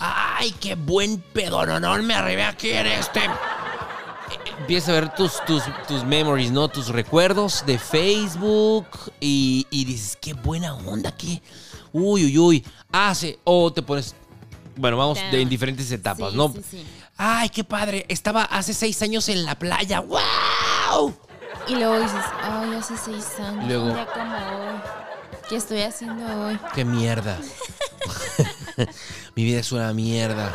¡Ay, 0.00 0.52
qué 0.60 0.74
buen 0.74 1.20
pedononón 1.20 2.06
me 2.06 2.14
arribé 2.14 2.44
aquí 2.44 2.70
en 2.70 2.86
este! 2.86 3.20
Empieza 4.58 4.90
a 4.92 4.94
ver 4.94 5.14
tus, 5.14 5.44
tus, 5.46 5.62
tus 5.88 6.04
memories, 6.04 6.50
¿no? 6.52 6.68
Tus 6.68 6.88
recuerdos 6.88 7.64
de 7.66 7.78
Facebook 7.78 8.86
y, 9.20 9.66
y 9.70 9.84
dices, 9.84 10.16
qué 10.20 10.34
buena 10.34 10.74
onda, 10.74 11.16
qué... 11.16 11.42
Uy, 11.92 12.24
uy, 12.26 12.38
uy. 12.38 12.66
Hace... 12.92 13.38
O 13.44 13.72
te 13.72 13.82
pones... 13.82 14.14
Bueno, 14.76 14.96
vamos 14.96 15.18
de, 15.30 15.40
en 15.42 15.48
diferentes 15.48 15.90
etapas, 15.90 16.30
Sí, 16.30 16.36
¿no? 16.36 16.52
sí, 16.52 16.62
sí. 16.70 16.86
Ay, 17.16 17.48
qué 17.48 17.64
padre. 17.64 18.06
Estaba 18.08 18.44
hace 18.44 18.72
seis 18.72 19.02
años 19.02 19.28
en 19.28 19.44
la 19.44 19.58
playa. 19.58 20.00
¡Wow! 20.00 21.14
Y 21.68 21.74
luego 21.74 21.98
dices, 22.00 22.22
ay, 22.42 22.74
hace 22.78 22.94
seis 22.96 23.26
años, 23.40 23.66
Luego- 23.66 23.86
un 23.86 23.94
día 23.94 24.06
como 24.06 24.36
hoy. 24.36 24.80
¿Qué 25.50 25.56
estoy 25.56 25.82
haciendo 25.82 26.24
hoy? 26.46 26.58
¡Qué 26.74 26.84
mierda! 26.84 27.36
Mi 29.34 29.44
vida 29.44 29.58
es 29.60 29.72
una 29.72 29.92
mierda. 29.92 30.52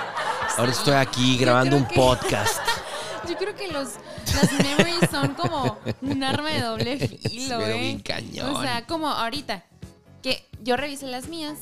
Ahora 0.58 0.72
estoy 0.72 0.94
aquí 0.94 1.38
grabando 1.38 1.76
un 1.76 1.86
que- 1.86 1.96
podcast. 1.96 2.62
Yo 3.30 3.36
creo 3.38 3.56
que 3.56 3.68
los, 3.68 3.90
las 4.36 4.52
memories 4.54 5.10
son 5.12 5.34
como 5.34 5.78
un 6.02 6.24
arma 6.24 6.50
de 6.50 6.62
doble 6.62 6.98
filo, 7.30 7.58
Pero 7.58 7.74
¿eh? 7.76 8.00
cañón. 8.06 8.56
O 8.56 8.62
sea, 8.62 8.86
como 8.86 9.10
ahorita, 9.10 9.66
que 10.24 10.48
yo 10.62 10.78
revisé 10.78 11.08
las 11.08 11.28
mías 11.28 11.58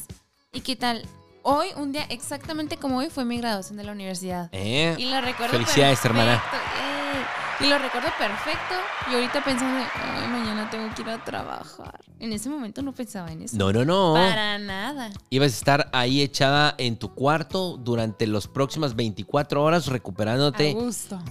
y 0.51 0.61
qué 0.61 0.75
tal. 0.75 1.03
Hoy, 1.41 1.69
un 1.77 1.91
día 1.91 2.03
exactamente 2.09 2.77
como 2.77 2.97
hoy, 2.99 3.09
fue 3.09 3.23
mi 3.25 3.37
graduación 3.39 3.77
de 3.77 3.83
la 3.85 3.93
universidad. 3.93 4.49
¿Eh? 4.51 4.93
Y 4.97 5.05
lo 5.05 5.21
recuerdo 5.21 5.53
Felicidades, 5.53 5.99
perfecto. 5.99 6.19
hermana. 6.21 6.43
¡Ey! 6.51 7.25
Y 7.59 7.67
lo 7.67 7.77
recuerdo 7.77 8.09
perfecto. 8.17 8.75
Y 9.11 9.15
ahorita 9.15 9.43
pensando, 9.43 9.85
ay, 9.95 10.27
mañana 10.27 10.69
tengo 10.69 10.93
que 10.95 11.01
ir 11.01 11.09
a 11.09 11.23
trabajar. 11.23 11.99
En 12.19 12.31
ese 12.33 12.49
momento 12.49 12.81
no 12.81 12.93
pensaba 12.93 13.31
en 13.31 13.41
eso. 13.43 13.57
No, 13.57 13.71
no, 13.73 13.83
no. 13.85 14.13
Para 14.13 14.57
nada. 14.57 15.11
Ibas 15.29 15.51
a 15.53 15.55
estar 15.55 15.89
ahí 15.93 16.21
echada 16.21 16.73
en 16.77 16.97
tu 16.97 17.13
cuarto 17.13 17.77
durante 17.77 18.27
las 18.27 18.47
próximas 18.47 18.95
24 18.95 19.61
horas 19.61 19.87
recuperándote 19.87 20.75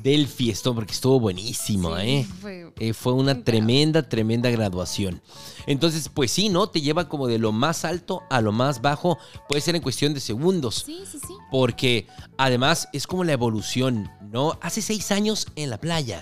del 0.02 0.26
fiestón, 0.28 0.74
porque 0.74 0.92
estuvo 0.92 1.18
buenísimo, 1.18 1.96
Sí, 1.96 2.02
¿eh? 2.06 2.26
fue- 2.40 2.72
Eh, 2.78 2.92
fue 2.92 3.12
una 3.14 3.42
tremenda, 3.42 4.02
tremenda 4.08 4.50
graduación. 4.50 5.20
Entonces, 5.66 6.08
pues 6.08 6.30
sí, 6.30 6.48
¿no? 6.48 6.66
Te 6.68 6.80
lleva 6.80 7.08
como 7.08 7.26
de 7.26 7.38
lo 7.38 7.52
más 7.52 7.84
alto 7.84 8.22
a 8.30 8.40
lo 8.40 8.52
más 8.52 8.80
bajo. 8.82 9.18
Puede 9.48 9.60
ser 9.60 9.76
en 9.76 9.82
cuestión 9.82 10.12
de 10.14 10.20
segundos. 10.20 10.82
Sí, 10.86 11.04
sí, 11.10 11.18
sí. 11.18 11.34
Porque 11.50 12.06
además 12.36 12.88
es 12.92 13.06
como 13.06 13.24
la 13.24 13.32
evolución, 13.32 14.10
¿no? 14.30 14.58
Hace 14.60 14.82
seis 14.82 15.10
años 15.12 15.46
en 15.56 15.70
la 15.70 15.78
playa. 15.78 16.21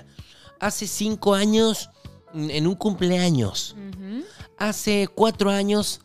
Hace 0.61 0.87
cinco 0.87 1.35
años 1.35 1.91
en 2.35 2.67
un 2.67 2.75
cumpleaños. 2.75 3.75
Hace 4.59 5.09
cuatro 5.09 5.51
años, 5.51 6.01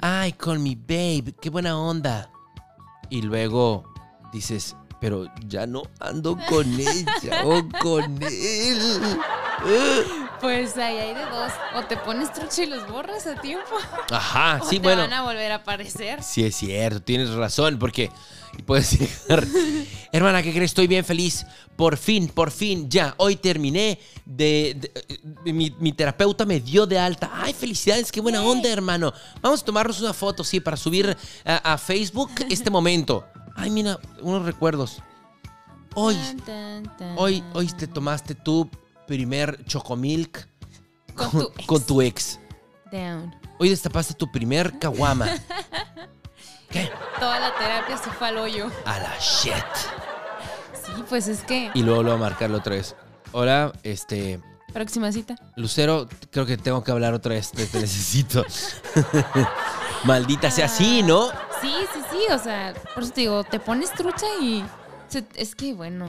ay, 0.00 0.32
con 0.32 0.62
mi 0.62 0.74
babe, 0.74 1.34
qué 1.40 1.50
buena 1.50 1.78
onda. 1.78 2.30
Y 3.10 3.22
luego 3.22 3.84
dices, 4.32 4.74
pero 5.00 5.26
ya 5.46 5.66
no 5.66 5.82
ando 6.00 6.38
con 6.48 6.66
ella 6.80 7.44
o 7.44 7.62
con 7.82 8.18
él. 8.22 9.00
Pues 10.40 10.76
ahí 10.76 10.96
hay 10.96 11.14
de 11.14 11.24
dos. 11.26 11.52
O 11.74 11.84
te 11.84 11.96
pones 11.98 12.32
trucha 12.32 12.62
y 12.62 12.66
los 12.66 12.88
borras 12.88 13.26
a 13.26 13.34
tiempo. 13.40 13.76
Ajá, 14.10 14.60
o 14.62 14.66
sí, 14.66 14.76
te 14.78 14.84
bueno. 14.84 15.02
van 15.02 15.12
a 15.12 15.22
volver 15.22 15.52
a 15.52 15.56
aparecer. 15.56 16.22
Sí, 16.22 16.44
es 16.44 16.56
cierto, 16.56 17.02
tienes 17.02 17.30
razón, 17.34 17.78
porque 17.78 18.10
puedes 18.66 18.92
llegar. 18.98 19.46
Hermana, 20.12 20.42
¿qué 20.42 20.52
crees? 20.52 20.70
Estoy 20.70 20.86
bien 20.86 21.04
feliz. 21.04 21.44
Por 21.76 21.96
fin, 21.96 22.28
por 22.28 22.50
fin, 22.50 22.88
ya. 22.90 23.14
Hoy 23.18 23.36
terminé 23.36 23.98
de. 24.24 24.76
de- 24.80 25.20
de- 25.44 25.52
mi, 25.52 25.70
mi 25.78 25.92
terapeuta 25.92 26.44
me 26.44 26.60
dio 26.60 26.86
de 26.86 26.98
alta. 26.98 27.30
Ay, 27.32 27.52
felicidades, 27.52 28.10
qué 28.10 28.20
buena 28.20 28.42
onda, 28.42 28.68
hermano. 28.68 29.12
Vamos 29.40 29.62
a 29.62 29.64
tomarnos 29.64 30.00
una 30.00 30.12
foto, 30.12 30.42
sí, 30.44 30.60
para 30.60 30.76
subir 30.76 31.16
a, 31.44 31.72
a 31.74 31.78
Facebook 31.78 32.30
este 32.50 32.70
momento. 32.70 33.24
Ay, 33.54 33.70
mira, 33.70 33.98
unos 34.22 34.44
recuerdos. 34.44 34.98
Hoy, 35.94 36.16
hoy, 37.16 37.42
hoy 37.54 37.66
te 37.68 37.86
tomaste 37.86 38.34
tu 38.34 38.68
primer 39.06 39.64
chocomilk 39.64 40.46
Con 41.14 41.30
con, 41.30 41.40
tu 41.40 41.48
ex. 41.56 41.66
con 41.66 41.82
tu 41.86 42.02
ex. 42.02 42.40
Down. 42.92 43.34
Hoy 43.58 43.70
destapaste 43.70 44.14
tu 44.14 44.30
primer 44.30 44.78
caguama. 44.78 45.28
¿Qué? 46.70 46.90
Toda 47.18 47.40
la 47.40 47.54
terapia 47.56 47.96
se 47.96 48.10
fue 48.10 48.28
al 48.28 48.38
hoyo. 48.38 48.70
A 48.84 48.98
la 48.98 49.12
shit. 49.18 49.54
Sí, 50.74 51.02
pues 51.08 51.28
es 51.28 51.42
que. 51.42 51.70
Y 51.74 51.82
luego 51.82 52.02
lo 52.02 52.10
va 52.10 52.16
a 52.16 52.18
marcarlo 52.18 52.58
otra 52.58 52.74
vez. 52.76 52.94
Hola, 53.32 53.72
este. 53.82 54.40
Próxima 54.72 55.10
cita. 55.12 55.34
Lucero, 55.56 56.06
creo 56.30 56.44
que 56.44 56.56
tengo 56.58 56.84
que 56.84 56.90
hablar 56.90 57.14
otra 57.14 57.34
vez. 57.34 57.50
Te, 57.52 57.66
te 57.66 57.80
necesito. 57.80 58.44
Maldita 60.04 60.50
sea 60.50 60.66
así, 60.66 61.02
¿no? 61.02 61.28
Sí, 61.60 61.72
sí, 61.92 62.00
sí. 62.10 62.32
O 62.32 62.38
sea, 62.38 62.74
por 62.94 63.02
eso 63.02 63.12
te 63.12 63.22
digo, 63.22 63.44
te 63.44 63.58
pones 63.60 63.92
trucha 63.92 64.26
y. 64.40 64.64
se- 65.08 65.26
es 65.34 65.54
que, 65.54 65.74
bueno. 65.74 66.08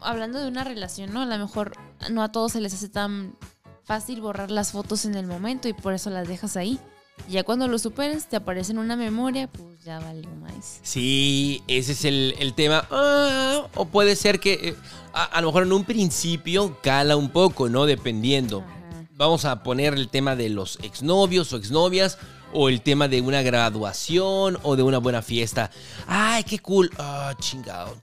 Hablando 0.00 0.40
de 0.40 0.48
una 0.48 0.64
relación, 0.64 1.12
¿no? 1.12 1.22
A 1.22 1.26
lo 1.26 1.38
mejor 1.38 1.72
no 2.10 2.22
a 2.24 2.32
todos 2.32 2.52
se 2.52 2.60
les 2.60 2.74
hace 2.74 2.88
tan 2.88 3.36
fácil 3.84 4.20
borrar 4.20 4.50
las 4.50 4.72
fotos 4.72 5.04
en 5.04 5.14
el 5.14 5.26
momento 5.26 5.68
y 5.68 5.72
por 5.72 5.94
eso 5.94 6.10
las 6.10 6.26
dejas 6.26 6.56
ahí. 6.56 6.80
Y 7.26 7.32
ya 7.32 7.42
cuando 7.44 7.68
lo 7.68 7.78
superes, 7.78 8.28
te 8.28 8.36
aparece 8.36 8.72
en 8.72 8.78
una 8.78 8.96
memoria, 8.96 9.48
pues 9.48 9.84
ya 9.84 9.98
valió 9.98 10.28
más. 10.36 10.80
Sí, 10.82 11.62
ese 11.66 11.92
es 11.92 12.04
el, 12.04 12.34
el 12.38 12.54
tema. 12.54 12.86
Ah, 12.90 13.66
o 13.74 13.86
puede 13.86 14.16
ser 14.16 14.40
que 14.40 14.52
eh, 14.54 14.76
a, 15.12 15.24
a 15.24 15.40
lo 15.40 15.48
mejor 15.48 15.64
en 15.64 15.72
un 15.72 15.84
principio 15.84 16.78
cala 16.82 17.16
un 17.16 17.30
poco, 17.30 17.68
¿no? 17.68 17.86
Dependiendo. 17.86 18.60
Ajá. 18.60 19.04
Vamos 19.16 19.44
a 19.44 19.62
poner 19.62 19.94
el 19.94 20.08
tema 20.08 20.36
de 20.36 20.48
los 20.48 20.78
exnovios 20.82 21.52
o 21.52 21.56
exnovias. 21.56 22.18
O 22.50 22.70
el 22.70 22.80
tema 22.80 23.08
de 23.08 23.20
una 23.20 23.42
graduación 23.42 24.58
o 24.62 24.74
de 24.74 24.82
una 24.82 24.96
buena 24.96 25.20
fiesta. 25.20 25.70
Ay, 26.06 26.44
qué 26.44 26.58
cool. 26.60 26.90
Ah, 26.96 27.34
chingado. 27.38 28.00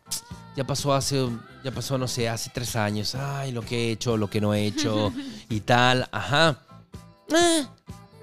Ya 0.56 0.64
pasó 0.68 0.94
hace, 0.94 1.28
ya 1.64 1.72
pasó, 1.72 1.98
no 1.98 2.08
sé, 2.08 2.30
hace 2.30 2.52
tres 2.54 2.76
años. 2.76 3.16
Ay, 3.16 3.52
lo 3.52 3.64
que 3.64 3.88
he 3.88 3.92
hecho, 3.94 4.18
lo 4.18 4.30
que 4.30 4.40
no 4.40 4.54
he 4.54 4.68
hecho 4.68 5.12
y 5.50 5.62
tal. 5.62 6.08
Ajá. 6.12 6.60
Eh, 7.36 7.66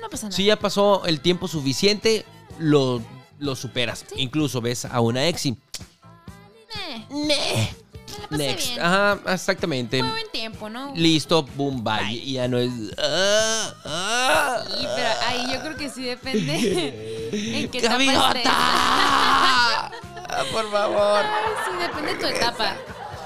No 0.02 0.08
pasa 0.10 0.26
nada. 0.26 0.36
si 0.36 0.44
ya 0.44 0.58
pasó 0.58 1.04
el 1.06 1.20
tiempo 1.20 1.48
suficiente, 1.48 2.26
lo, 2.58 3.00
lo 3.38 3.56
superas. 3.56 4.04
Incluso 4.16 4.60
ves 4.60 4.84
a 4.84 5.00
una 5.00 5.26
ex 5.28 5.46
y... 5.46 5.50
Eh, 5.50 7.06
"Neh". 7.10 7.74
me 8.12 8.18
la 8.22 8.28
pasé 8.28 8.36
Next. 8.46 8.68
bien. 8.68 8.80
Ajá, 8.84 9.18
exactamente. 9.32 10.00
Fue 10.00 10.10
buen 10.10 10.30
tiempo, 10.32 10.68
¿no? 10.68 10.92
Listo, 10.94 11.44
boom, 11.56 11.82
bye. 11.84 12.12
Y 12.12 12.32
ya 12.34 12.48
no 12.48 12.58
es... 12.58 12.70
ah, 12.98 13.74
ah, 13.84 14.64
Sí, 14.66 14.86
pero 14.96 15.08
ahí 15.28 15.52
yo 15.52 15.60
creo 15.60 15.76
que 15.76 15.88
sí 15.88 16.02
depende 16.02 17.30
en. 17.32 17.70
Ah, 18.46 19.90
Por 20.50 20.70
favor. 20.70 21.24
Ay, 21.24 21.52
sí, 21.64 21.76
depende 21.78 22.14
de 22.14 22.20
tu 22.20 22.26
etapa. 22.26 22.74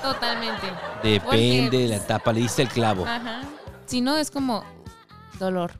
Totalmente. 0.02 0.66
Depende 1.02 1.78
de 1.78 1.88
la 1.88 1.96
etapa, 1.96 2.32
le 2.32 2.40
diste 2.40 2.62
el 2.62 2.68
clavo. 2.68 3.06
Ajá. 3.06 3.42
Si 3.86 4.00
no, 4.00 4.16
es 4.16 4.30
como 4.30 4.64
dolor. 5.38 5.72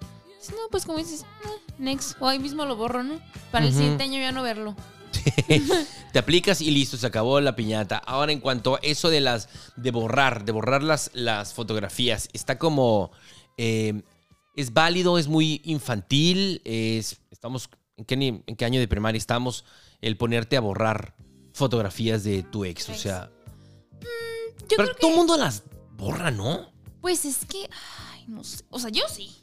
No, 0.51 0.57
pues 0.71 0.85
como 0.87 0.99
dices, 0.99 1.23
eh, 1.45 1.73
next. 1.79 2.17
O 2.21 2.29
ahí 2.29 2.39
mismo 2.39 2.65
lo 2.65 2.77
borro, 2.77 3.03
¿no? 3.03 3.21
Para 3.51 3.65
el 3.65 3.71
Ujú. 3.71 3.79
siguiente 3.81 4.05
año 4.05 4.19
ya 4.19 4.33
no 4.33 4.43
verlo. 4.43 4.75
Te 6.13 6.19
aplicas 6.19 6.61
y 6.61 6.71
listo, 6.71 6.97
se 6.97 7.07
acabó 7.07 7.41
la 7.41 7.57
piñata. 7.57 7.99
Ahora, 7.99 8.33
en 8.33 8.41
cuanto 8.41 8.77
a 8.77 8.79
eso 8.83 9.09
de 9.11 9.21
las. 9.21 9.49
de 9.77 9.91
borrar, 9.91 10.45
de 10.45 10.53
borrar 10.53 10.83
las, 10.83 11.11
las 11.15 11.53
fotografías, 11.55 12.29
está 12.33 12.59
como. 12.59 13.11
eh, 13.57 14.03
es 14.55 14.73
válido, 14.73 15.19
es 15.19 15.29
muy 15.29 15.61
infantil. 15.65 16.63
Es, 16.65 17.21
estamos, 17.31 17.69
¿en 17.97 18.05
qué, 18.07 18.17
ni- 18.17 18.43
en 18.47 18.57
qué 18.57 18.65
año 18.65 18.81
de 18.81 18.89
primaria 18.89 19.19
estamos? 19.19 19.65
El 20.01 20.17
ponerte 20.17 20.57
a 20.57 20.61
borrar 20.61 21.15
fotografías 21.53 22.25
de 22.25 22.43
tu 22.43 22.65
ex. 22.65 22.89
O 22.89 22.93
Ex. 22.93 23.01
sea, 23.03 23.31
Yo 24.69 24.77
pero 24.77 24.85
creo 24.85 24.95
todo 24.97 25.11
el 25.11 25.17
mundo 25.17 25.37
las 25.37 25.63
borra, 25.97 26.31
¿no? 26.31 26.71
Pues 27.01 27.25
es 27.25 27.45
que. 27.47 27.69
Ay, 28.13 28.25
no 28.29 28.45
sé. 28.45 28.65
O 28.71 28.79
sea, 28.79 28.91
yo 28.91 29.03
sí. 29.09 29.37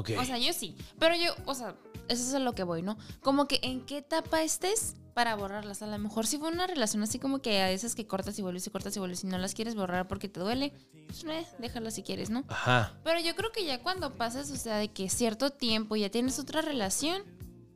O 0.00 0.24
sea, 0.24 0.38
yo 0.38 0.52
sí. 0.52 0.76
Pero 0.98 1.14
yo, 1.16 1.34
o 1.46 1.54
sea, 1.54 1.74
eso 2.08 2.22
es 2.22 2.34
a 2.34 2.38
lo 2.38 2.54
que 2.54 2.62
voy, 2.62 2.82
¿no? 2.82 2.96
Como 3.20 3.46
que 3.48 3.60
en 3.62 3.84
qué 3.86 3.98
etapa 3.98 4.42
estés 4.42 4.94
para 5.14 5.34
borrarlas. 5.34 5.80
A 5.80 5.86
lo 5.86 5.98
mejor 5.98 6.26
si 6.26 6.36
fue 6.36 6.50
una 6.50 6.66
relación 6.66 7.02
así 7.02 7.18
como 7.18 7.40
que 7.40 7.60
a 7.62 7.70
esas 7.70 7.94
que 7.94 8.06
cortas 8.06 8.38
y 8.38 8.42
vuelves 8.42 8.66
y 8.66 8.70
cortas 8.70 8.94
y 8.96 8.98
vuelves 8.98 9.24
y 9.24 9.26
no 9.26 9.38
las 9.38 9.54
quieres 9.54 9.74
borrar 9.74 10.06
porque 10.08 10.28
te 10.28 10.40
duele, 10.40 10.74
pues 11.06 11.24
eh, 11.24 11.46
déjalas 11.58 11.94
si 11.94 12.02
quieres, 12.02 12.28
¿no? 12.28 12.44
Ajá. 12.48 12.92
Pero 13.02 13.20
yo 13.20 13.34
creo 13.34 13.50
que 13.50 13.64
ya 13.64 13.82
cuando 13.82 14.14
pasas, 14.14 14.50
o 14.50 14.56
sea, 14.56 14.76
de 14.76 14.88
que 14.88 15.08
cierto 15.08 15.50
tiempo 15.50 15.96
ya 15.96 16.10
tienes 16.10 16.38
otra 16.38 16.60
relación, 16.60 17.22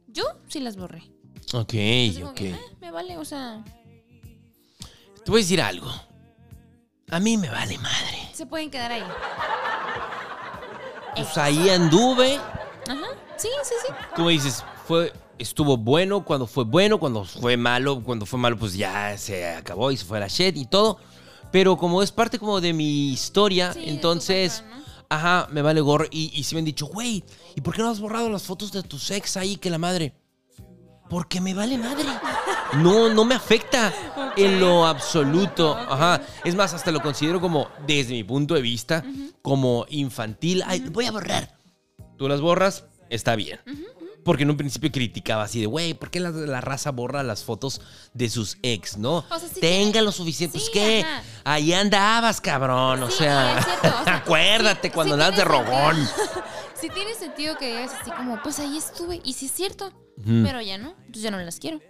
yo 0.06 0.24
sí 0.48 0.60
las 0.60 0.76
borré. 0.76 1.02
Ok, 1.54 1.72
como 2.14 2.30
ok. 2.30 2.34
que, 2.34 2.50
eh, 2.50 2.60
me 2.80 2.90
vale, 2.90 3.16
o 3.16 3.24
sea, 3.24 3.64
Te 5.24 5.30
voy 5.30 5.40
a 5.40 5.42
decir 5.42 5.62
algo. 5.62 5.90
A 7.08 7.18
mí 7.18 7.36
me 7.38 7.48
vale 7.48 7.78
madre. 7.78 8.18
se 8.34 8.44
pueden 8.46 8.70
quedar 8.70 8.92
ahí. 8.92 9.02
Pues 11.22 11.36
ahí 11.36 11.68
anduve. 11.68 12.36
Ajá, 12.36 13.06
sí, 13.36 13.48
sí, 13.62 13.74
sí. 13.86 13.92
Como 14.16 14.30
dices, 14.30 14.64
fue, 14.86 15.12
estuvo 15.38 15.76
bueno 15.76 16.24
cuando 16.24 16.46
fue 16.46 16.64
bueno, 16.64 16.98
cuando 16.98 17.24
fue 17.24 17.56
malo, 17.58 18.02
cuando 18.02 18.24
fue 18.24 18.38
malo, 18.38 18.56
pues 18.56 18.74
ya 18.74 19.16
se 19.18 19.46
acabó 19.54 19.90
y 19.90 19.96
se 19.98 20.04
fue 20.06 20.16
a 20.16 20.20
la 20.20 20.28
shit 20.28 20.56
y 20.56 20.64
todo. 20.64 20.98
Pero 21.52 21.76
como 21.76 22.02
es 22.02 22.10
parte 22.10 22.38
como 22.38 22.60
de 22.60 22.72
mi 22.72 23.12
historia, 23.12 23.72
Sí, 23.74 23.82
entonces, 23.86 24.64
ajá, 25.08 25.46
me 25.50 25.60
vale 25.62 25.80
gorro. 25.82 26.06
Y, 26.10 26.30
y 26.34 26.44
sí 26.44 26.54
me 26.54 26.60
han 26.60 26.64
dicho, 26.64 26.86
güey, 26.86 27.22
¿y 27.54 27.60
por 27.60 27.74
qué 27.74 27.82
no 27.82 27.90
has 27.90 28.00
borrado 28.00 28.30
las 28.30 28.44
fotos 28.44 28.72
de 28.72 28.82
tus 28.82 29.10
ex 29.10 29.36
ahí 29.36 29.56
que 29.56 29.68
la 29.68 29.78
madre? 29.78 30.14
Porque 31.10 31.40
me 31.40 31.52
vale 31.52 31.76
madre. 31.76 32.04
No, 32.74 33.12
no 33.12 33.24
me 33.24 33.34
afecta 33.34 33.92
en 34.36 34.60
lo 34.60 34.86
absoluto. 34.86 35.76
Ajá. 35.76 36.22
Es 36.44 36.54
más, 36.54 36.72
hasta 36.72 36.90
lo 36.92 37.00
considero 37.02 37.40
como, 37.40 37.68
desde 37.86 38.12
mi 38.14 38.22
punto 38.24 38.54
de 38.54 38.62
vista, 38.62 39.04
como 39.42 39.84
infantil. 39.90 40.62
Ay, 40.66 40.80
voy 40.90 41.06
a 41.06 41.10
borrar. 41.12 41.52
Tú 42.16 42.28
las 42.28 42.40
borras, 42.40 42.84
está 43.10 43.34
bien. 43.34 43.58
Porque 44.24 44.42
en 44.44 44.50
un 44.50 44.56
principio 44.58 44.92
criticaba 44.92 45.44
así 45.44 45.60
de, 45.60 45.66
güey, 45.66 45.94
¿por 45.94 46.10
qué 46.10 46.20
la, 46.20 46.30
la 46.30 46.60
raza 46.60 46.90
borra 46.92 47.22
las 47.22 47.42
fotos 47.42 47.80
de 48.12 48.28
sus 48.28 48.58
ex, 48.62 48.98
no? 48.98 49.24
O 49.30 49.38
sea, 49.38 49.48
sí 49.48 49.60
Tenga 49.60 49.92
tiene- 49.92 50.02
lo 50.02 50.12
suficiente. 50.12 50.58
Pues 50.72 51.04
ajá. 51.04 51.22
ahí 51.44 51.72
andabas, 51.72 52.40
cabrón. 52.40 53.02
o 53.02 53.10
Sí, 53.10 53.18
sea, 53.18 53.58
es 53.58 53.64
cierto, 53.64 53.88
o 54.00 54.04
sea, 54.04 54.16
acuérdate 54.18 54.92
cuando 54.92 55.14
andabas 55.14 55.36
de 55.38 55.44
rogón. 55.44 56.08
Sí 56.80 56.88
tiene 56.88 57.14
sentido 57.14 57.56
que 57.58 57.66
digas 57.68 57.92
así 58.00 58.10
como, 58.10 58.40
pues 58.42 58.58
ahí 58.58 58.76
estuve. 58.78 59.20
Y 59.24 59.32
sí 59.34 59.46
es 59.46 59.52
cierto, 59.52 59.92
pero 60.24 60.60
ya 60.60 60.78
no. 60.78 60.90
Entonces 61.00 61.22
ya 61.22 61.30
no 61.30 61.38
las 61.38 61.58
quiero. 61.58 61.80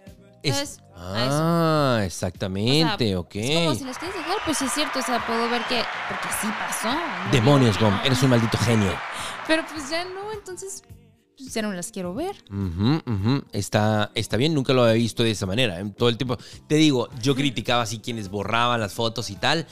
Es- 0.43 0.55
¿Sabes? 0.55 0.79
A 0.95 1.25
eso. 1.25 1.37
ah, 1.39 1.93
O 1.93 1.97
sea, 1.99 2.05
exactamente, 2.05 3.15
ok. 3.15 3.35
Es 3.35 3.55
como 3.59 3.75
si 3.75 3.83
las 3.85 3.97
quieres 3.97 4.17
dejar, 4.17 4.37
pues 4.45 4.57
sí 4.57 4.65
es 4.65 4.73
cierto. 4.73 4.99
O 4.99 5.01
sea, 5.01 5.25
puedo 5.25 5.49
ver 5.49 5.61
que. 5.69 5.81
Porque 6.09 6.27
sí 6.41 6.47
pasó. 6.59 6.89
no 6.93 7.31
Demonios, 7.31 7.79
Gom, 7.79 7.93
eres 8.03 8.21
un 8.23 8.29
maldito 8.31 8.57
genio. 8.59 8.91
Pero 9.47 9.63
pues 9.71 9.89
ya 9.89 10.03
no, 10.05 10.31
entonces. 10.33 10.83
Pues 11.37 11.53
ya 11.55 11.61
no 11.63 11.71
las 11.73 11.91
quiero 11.91 12.13
ver. 12.13 12.35
Está, 13.51 14.11
está 14.13 14.37
bien, 14.37 14.53
nunca 14.53 14.73
lo 14.73 14.83
había 14.83 14.93
visto 14.95 15.23
de 15.23 15.31
esa 15.31 15.45
manera. 15.45 15.79
¿eh? 15.79 15.91
Todo 15.97 16.09
el 16.09 16.17
tiempo. 16.17 16.37
Te 16.67 16.75
digo, 16.75 17.09
yo 17.21 17.35
criticaba 17.35 17.81
así 17.83 17.99
quienes 17.99 18.29
borraban 18.29 18.79
las 18.79 18.93
fotos 18.93 19.29
y 19.31 19.35
tal. 19.35 19.65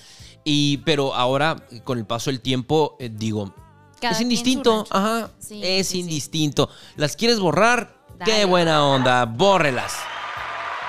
Y, 0.43 0.77
pero 0.79 1.13
ahora, 1.13 1.55
con 1.83 1.97
el 1.99 2.05
paso 2.07 2.31
del 2.31 2.41
tiempo, 2.41 2.95
eh, 2.99 3.09
digo, 3.13 3.53
Cada 3.99 4.13
es 4.13 4.21
indistinto. 4.21 4.85
Ajá. 4.89 5.29
Sí, 5.39 5.61
es 5.63 5.87
sí, 5.87 5.93
sí. 5.93 5.99
indistinto. 5.99 6.69
¿Las 6.95 7.15
quieres 7.15 7.39
borrar? 7.39 7.95
Qué 8.23 8.45
buena 8.45 8.85
onda. 8.85 9.25
Bórrelas. 9.25 9.93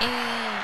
Eh, 0.01 0.05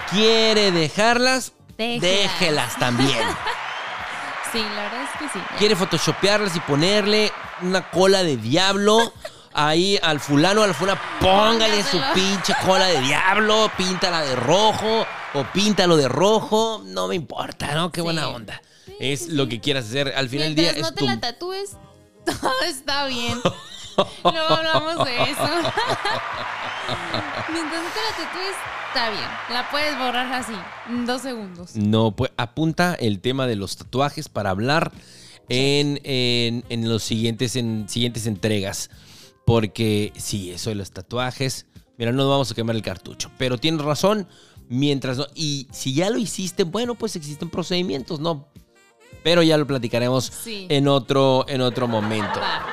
¿Quiere 0.10 0.72
dejarlas? 0.72 1.54
Déjelas. 1.78 2.02
Déjelas 2.02 2.80
también. 2.80 3.10
sí, 4.52 4.60
la 4.60 4.84
verdad 4.84 5.04
es 5.04 5.20
que 5.20 5.40
sí. 5.40 5.46
quiere 5.58 5.76
photoshopearlas 5.76 6.56
y 6.56 6.60
ponerle 6.62 7.32
una 7.62 7.90
cola 7.90 8.24
de 8.24 8.38
diablo 8.38 9.14
ahí 9.58 10.00
al 10.02 10.20
fulano, 10.20 10.62
al 10.64 10.74
fulano, 10.74 11.00
póngale 11.20 11.84
su 11.84 12.00
pinche 12.14 12.54
cola 12.66 12.86
de 12.86 13.02
diablo, 13.02 13.72
píntala 13.76 14.22
de 14.22 14.36
rojo 14.36 15.06
o 15.34 15.44
píntalo 15.54 15.98
de 15.98 16.08
rojo, 16.08 16.82
no 16.86 17.08
me 17.08 17.16
importa, 17.16 17.74
¿no? 17.74 17.92
Qué 17.92 18.02
buena 18.02 18.30
onda. 18.30 18.62
Sí, 18.86 18.96
es 19.00 19.26
sí, 19.26 19.32
lo 19.32 19.44
sí. 19.44 19.50
que 19.50 19.62
quieras 19.62 19.86
hacer. 19.86 20.14
Al 20.16 20.30
final 20.30 20.56
del 20.56 20.56
día 20.56 20.74
no 20.74 20.88
es 20.88 20.94
te 20.94 21.00
tu... 21.00 21.06
la 21.06 21.20
tatúes, 21.20 21.78
todo 22.28 22.62
está 22.68 23.06
bien. 23.08 23.40
Luego 24.24 24.50
hablamos 24.50 25.06
de 25.06 25.24
eso. 25.24 25.50
Mientras 27.52 27.82
te 27.94 28.00
la 28.00 28.12
tatúes, 28.18 28.56
está 28.88 29.10
bien. 29.10 29.30
La 29.52 29.70
puedes 29.72 29.98
borrar 29.98 30.32
así, 30.34 30.54
dos 31.06 31.22
segundos. 31.22 31.76
No, 31.76 32.16
pues 32.16 32.32
apunta 32.38 32.94
el 32.94 33.20
tema 33.20 33.48
de 33.48 33.56
los 33.56 33.78
tatuajes 33.78 34.30
para 34.30 34.52
hablar 34.52 34.92
en, 35.50 36.00
en, 36.04 36.64
en 36.70 36.90
los 36.90 37.04
siguientes, 37.04 37.56
en 37.56 37.90
siguientes 37.90 38.28
entregas. 38.28 38.90
Porque 39.46 40.12
sí, 40.18 40.52
eso 40.52 40.70
de 40.70 40.76
los 40.76 40.92
tatuajes. 40.92 41.66
Mira, 41.98 42.12
no 42.12 42.30
vamos 42.30 42.52
a 42.52 42.56
quemar 42.56 42.76
el 42.76 42.84
cartucho. 42.84 43.32
Pero 43.38 43.58
tienes 43.58 43.82
razón. 43.82 44.28
Mientras 44.70 45.18
no. 45.18 45.26
Y 45.34 45.68
si 45.72 45.94
ya 45.94 46.10
lo 46.10 46.18
hiciste, 46.18 46.64
bueno, 46.64 46.96
pues 46.96 47.16
existen 47.16 47.50
procedimientos, 47.50 48.20
¿no? 48.20 48.50
Pero 49.24 49.44
ya 49.44 49.58
lo 49.58 49.68
platicaremos 49.68 50.26
Sí. 50.26 50.68
en 50.70 50.88
otro, 50.88 51.46
en 51.50 51.62
otro 51.62 51.88
momento. 51.88 52.40
Va. 52.40 52.66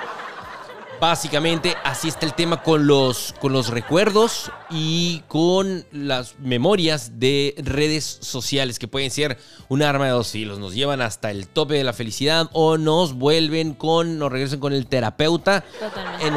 Básicamente 1.00 1.74
así 1.84 2.08
está 2.08 2.24
el 2.24 2.32
tema 2.34 2.62
con 2.62 2.86
los, 2.86 3.34
con 3.40 3.52
los 3.52 3.68
recuerdos 3.68 4.50
y 4.70 5.22
con 5.28 5.84
las 5.92 6.38
memorias 6.38 7.18
de 7.18 7.54
redes 7.58 8.04
sociales 8.22 8.78
que 8.78 8.88
pueden 8.88 9.10
ser 9.10 9.36
un 9.68 9.82
arma 9.82 10.06
de 10.06 10.12
dos 10.12 10.28
filos. 10.30 10.58
Nos 10.60 10.72
llevan 10.72 11.02
hasta 11.02 11.30
el 11.30 11.46
tope 11.48 11.74
de 11.74 11.84
la 11.84 11.92
felicidad 11.92 12.48
o 12.52 12.78
nos 12.78 13.12
vuelven 13.14 13.74
con, 13.74 14.18
nos 14.18 14.30
regresan 14.32 14.60
con 14.60 14.72
el 14.72 14.86
terapeuta 14.86 15.62
Totalmente. 15.78 16.26
en 16.26 16.34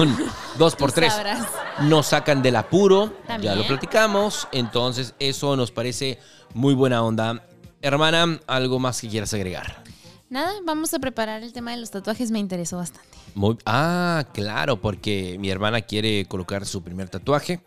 un 0.00 0.16
2 0.58 0.74
por 0.76 0.90
Tú 0.90 0.94
3 0.96 1.12
sabrás. 1.12 1.46
Nos 1.82 2.06
sacan 2.06 2.42
del 2.42 2.56
apuro, 2.56 3.12
ya 3.20 3.26
También. 3.26 3.58
lo 3.58 3.66
platicamos, 3.68 4.48
entonces 4.50 5.14
eso 5.20 5.54
nos 5.54 5.70
parece 5.70 6.18
muy 6.54 6.74
buena 6.74 7.04
onda. 7.04 7.44
Hermana, 7.80 8.40
¿algo 8.46 8.78
más 8.78 9.00
que 9.00 9.08
quieras 9.08 9.32
agregar? 9.34 9.82
Nada, 10.30 10.52
vamos 10.64 10.92
a 10.94 10.98
preparar 10.98 11.42
el 11.42 11.52
tema 11.52 11.70
de 11.70 11.78
los 11.78 11.90
tatuajes. 11.90 12.30
Me 12.30 12.38
interesó 12.38 12.76
bastante. 12.76 13.16
Muy, 13.34 13.56
ah, 13.64 14.26
claro, 14.34 14.80
porque 14.80 15.36
mi 15.38 15.48
hermana 15.48 15.80
quiere 15.80 16.26
colocar 16.26 16.66
su 16.66 16.82
primer 16.82 17.08
tatuaje. 17.08 17.60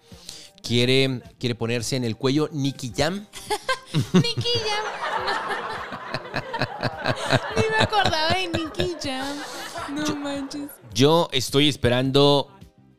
Quiere, 0.61 1.21
quiere 1.39 1.55
ponerse 1.55 1.95
en 1.95 2.03
el 2.03 2.17
cuello 2.17 2.49
Nicky 2.51 2.91
Jam. 2.95 3.25
Nicky 4.13 4.49
Jam. 4.67 4.85
Ni 7.55 7.63
me 7.69 7.77
acordaba 7.83 8.35
de 8.35 8.47
Nicky 8.49 8.95
Jam. 9.01 9.37
No 9.95 10.15
manches. 10.17 10.69
Yo 10.93 11.29
estoy 11.31 11.67
esperando 11.67 12.49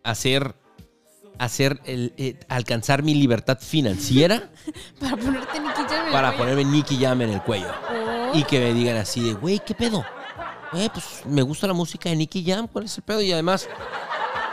hacer, 0.02 0.56
hacer 1.44 1.80
el, 1.84 2.12
eh, 2.16 2.38
alcanzar 2.48 3.02
mi 3.02 3.14
libertad 3.14 3.58
financiera 3.60 4.50
Para 5.00 5.16
ponerte 5.16 5.60
Nicky 5.60 5.82
Jam. 5.88 5.92
en 6.00 6.06
el 6.06 6.12
para 6.12 6.28
cuello. 6.28 6.38
ponerme 6.38 6.64
Nicky 6.64 6.96
Jam 7.00 7.22
en 7.22 7.30
el 7.30 7.42
cuello. 7.42 7.72
Oh. 7.90 8.30
Y 8.36 8.44
que 8.44 8.58
me 8.60 8.72
digan 8.74 8.96
así 8.96 9.22
de, 9.22 9.34
güey, 9.34 9.60
¿qué 9.64 9.74
pedo? 9.74 10.04
Güey, 10.72 10.88
pues 10.88 11.22
me 11.26 11.42
gusta 11.42 11.66
la 11.66 11.72
música 11.74 12.08
de 12.08 12.16
Nicky 12.16 12.44
Jam, 12.44 12.66
¿cuál 12.66 12.84
es 12.86 12.96
el 12.96 13.02
pedo? 13.02 13.20
Y 13.20 13.32
además, 13.32 13.68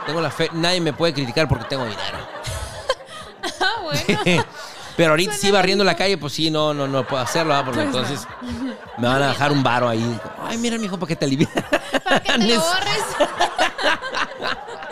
tengo 0.06 0.20
la 0.22 0.32
fe, 0.32 0.50
nadie 0.54 0.82
me 0.82 0.92
puede 0.94 1.14
criticar 1.14 1.48
porque 1.48 1.66
tengo 1.66 1.84
dinero. 1.86 2.00
Ah, 3.62 3.82
bueno. 3.84 4.44
Pero 4.98 5.12
ahorita 5.12 5.32
Suena 5.32 5.48
sí 5.48 5.52
barriendo 5.52 5.84
la 5.86 5.96
calle, 5.96 6.18
pues 6.18 6.34
sí, 6.34 6.52
no, 6.52 6.74
no, 6.74 6.88
no 6.88 7.08
puedo 7.08 7.24
hacerlo, 7.24 7.54
¿verdad? 7.54 7.66
porque 7.66 7.82
Pues 7.84 7.94
no. 7.94 8.00
entonces 8.02 8.28
me 8.98 9.08
van 9.08 9.22
a 9.22 9.28
dejar 9.30 9.52
un 9.54 9.64
varo 9.64 9.88
ahí. 9.88 10.20
Ay, 10.46 10.58
mira, 10.58 10.78
mijo, 10.78 10.98
para 11.00 11.08
que 11.08 11.16
te 11.16 11.24
alivies. 11.26 11.48
Para 12.04 12.20
que 12.22 12.34
te 12.34 12.38
lo 12.40 12.60
borres. 12.60 13.04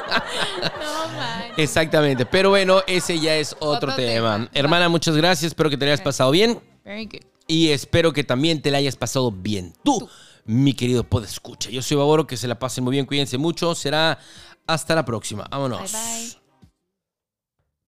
No. 0.07 1.55
Exactamente, 1.57 2.25
pero 2.25 2.49
bueno, 2.49 2.81
ese 2.87 3.19
ya 3.19 3.35
es 3.35 3.53
otro, 3.53 3.69
Otro 3.89 3.95
tema. 3.95 4.35
tema. 4.35 4.49
Hermana, 4.53 4.89
muchas 4.89 5.15
gracias, 5.15 5.47
espero 5.51 5.69
que 5.69 5.77
te 5.77 5.85
lo 5.85 5.91
hayas 5.91 6.01
pasado 6.01 6.31
bien 6.31 6.59
Very 6.85 7.05
good. 7.05 7.21
y 7.47 7.69
espero 7.69 8.13
que 8.13 8.23
también 8.23 8.61
te 8.61 8.71
la 8.71 8.77
hayas 8.77 8.95
pasado 8.95 9.31
bien. 9.31 9.73
Tú, 9.83 10.07
mi 10.45 10.73
querido 10.73 11.03
podescucha. 11.03 11.69
Yo 11.69 11.81
soy 11.81 11.97
Baboro, 11.97 12.27
que 12.27 12.37
se 12.37 12.47
la 12.47 12.59
pasen 12.59 12.83
muy 12.83 12.91
bien, 12.91 13.05
cuídense 13.05 13.37
mucho. 13.37 13.73
Será 13.75 14.19
hasta 14.65 14.95
la 14.95 15.03
próxima. 15.05 15.47
Vámonos. 15.49 15.91
Bye 15.91 16.01
bye. 16.01 16.36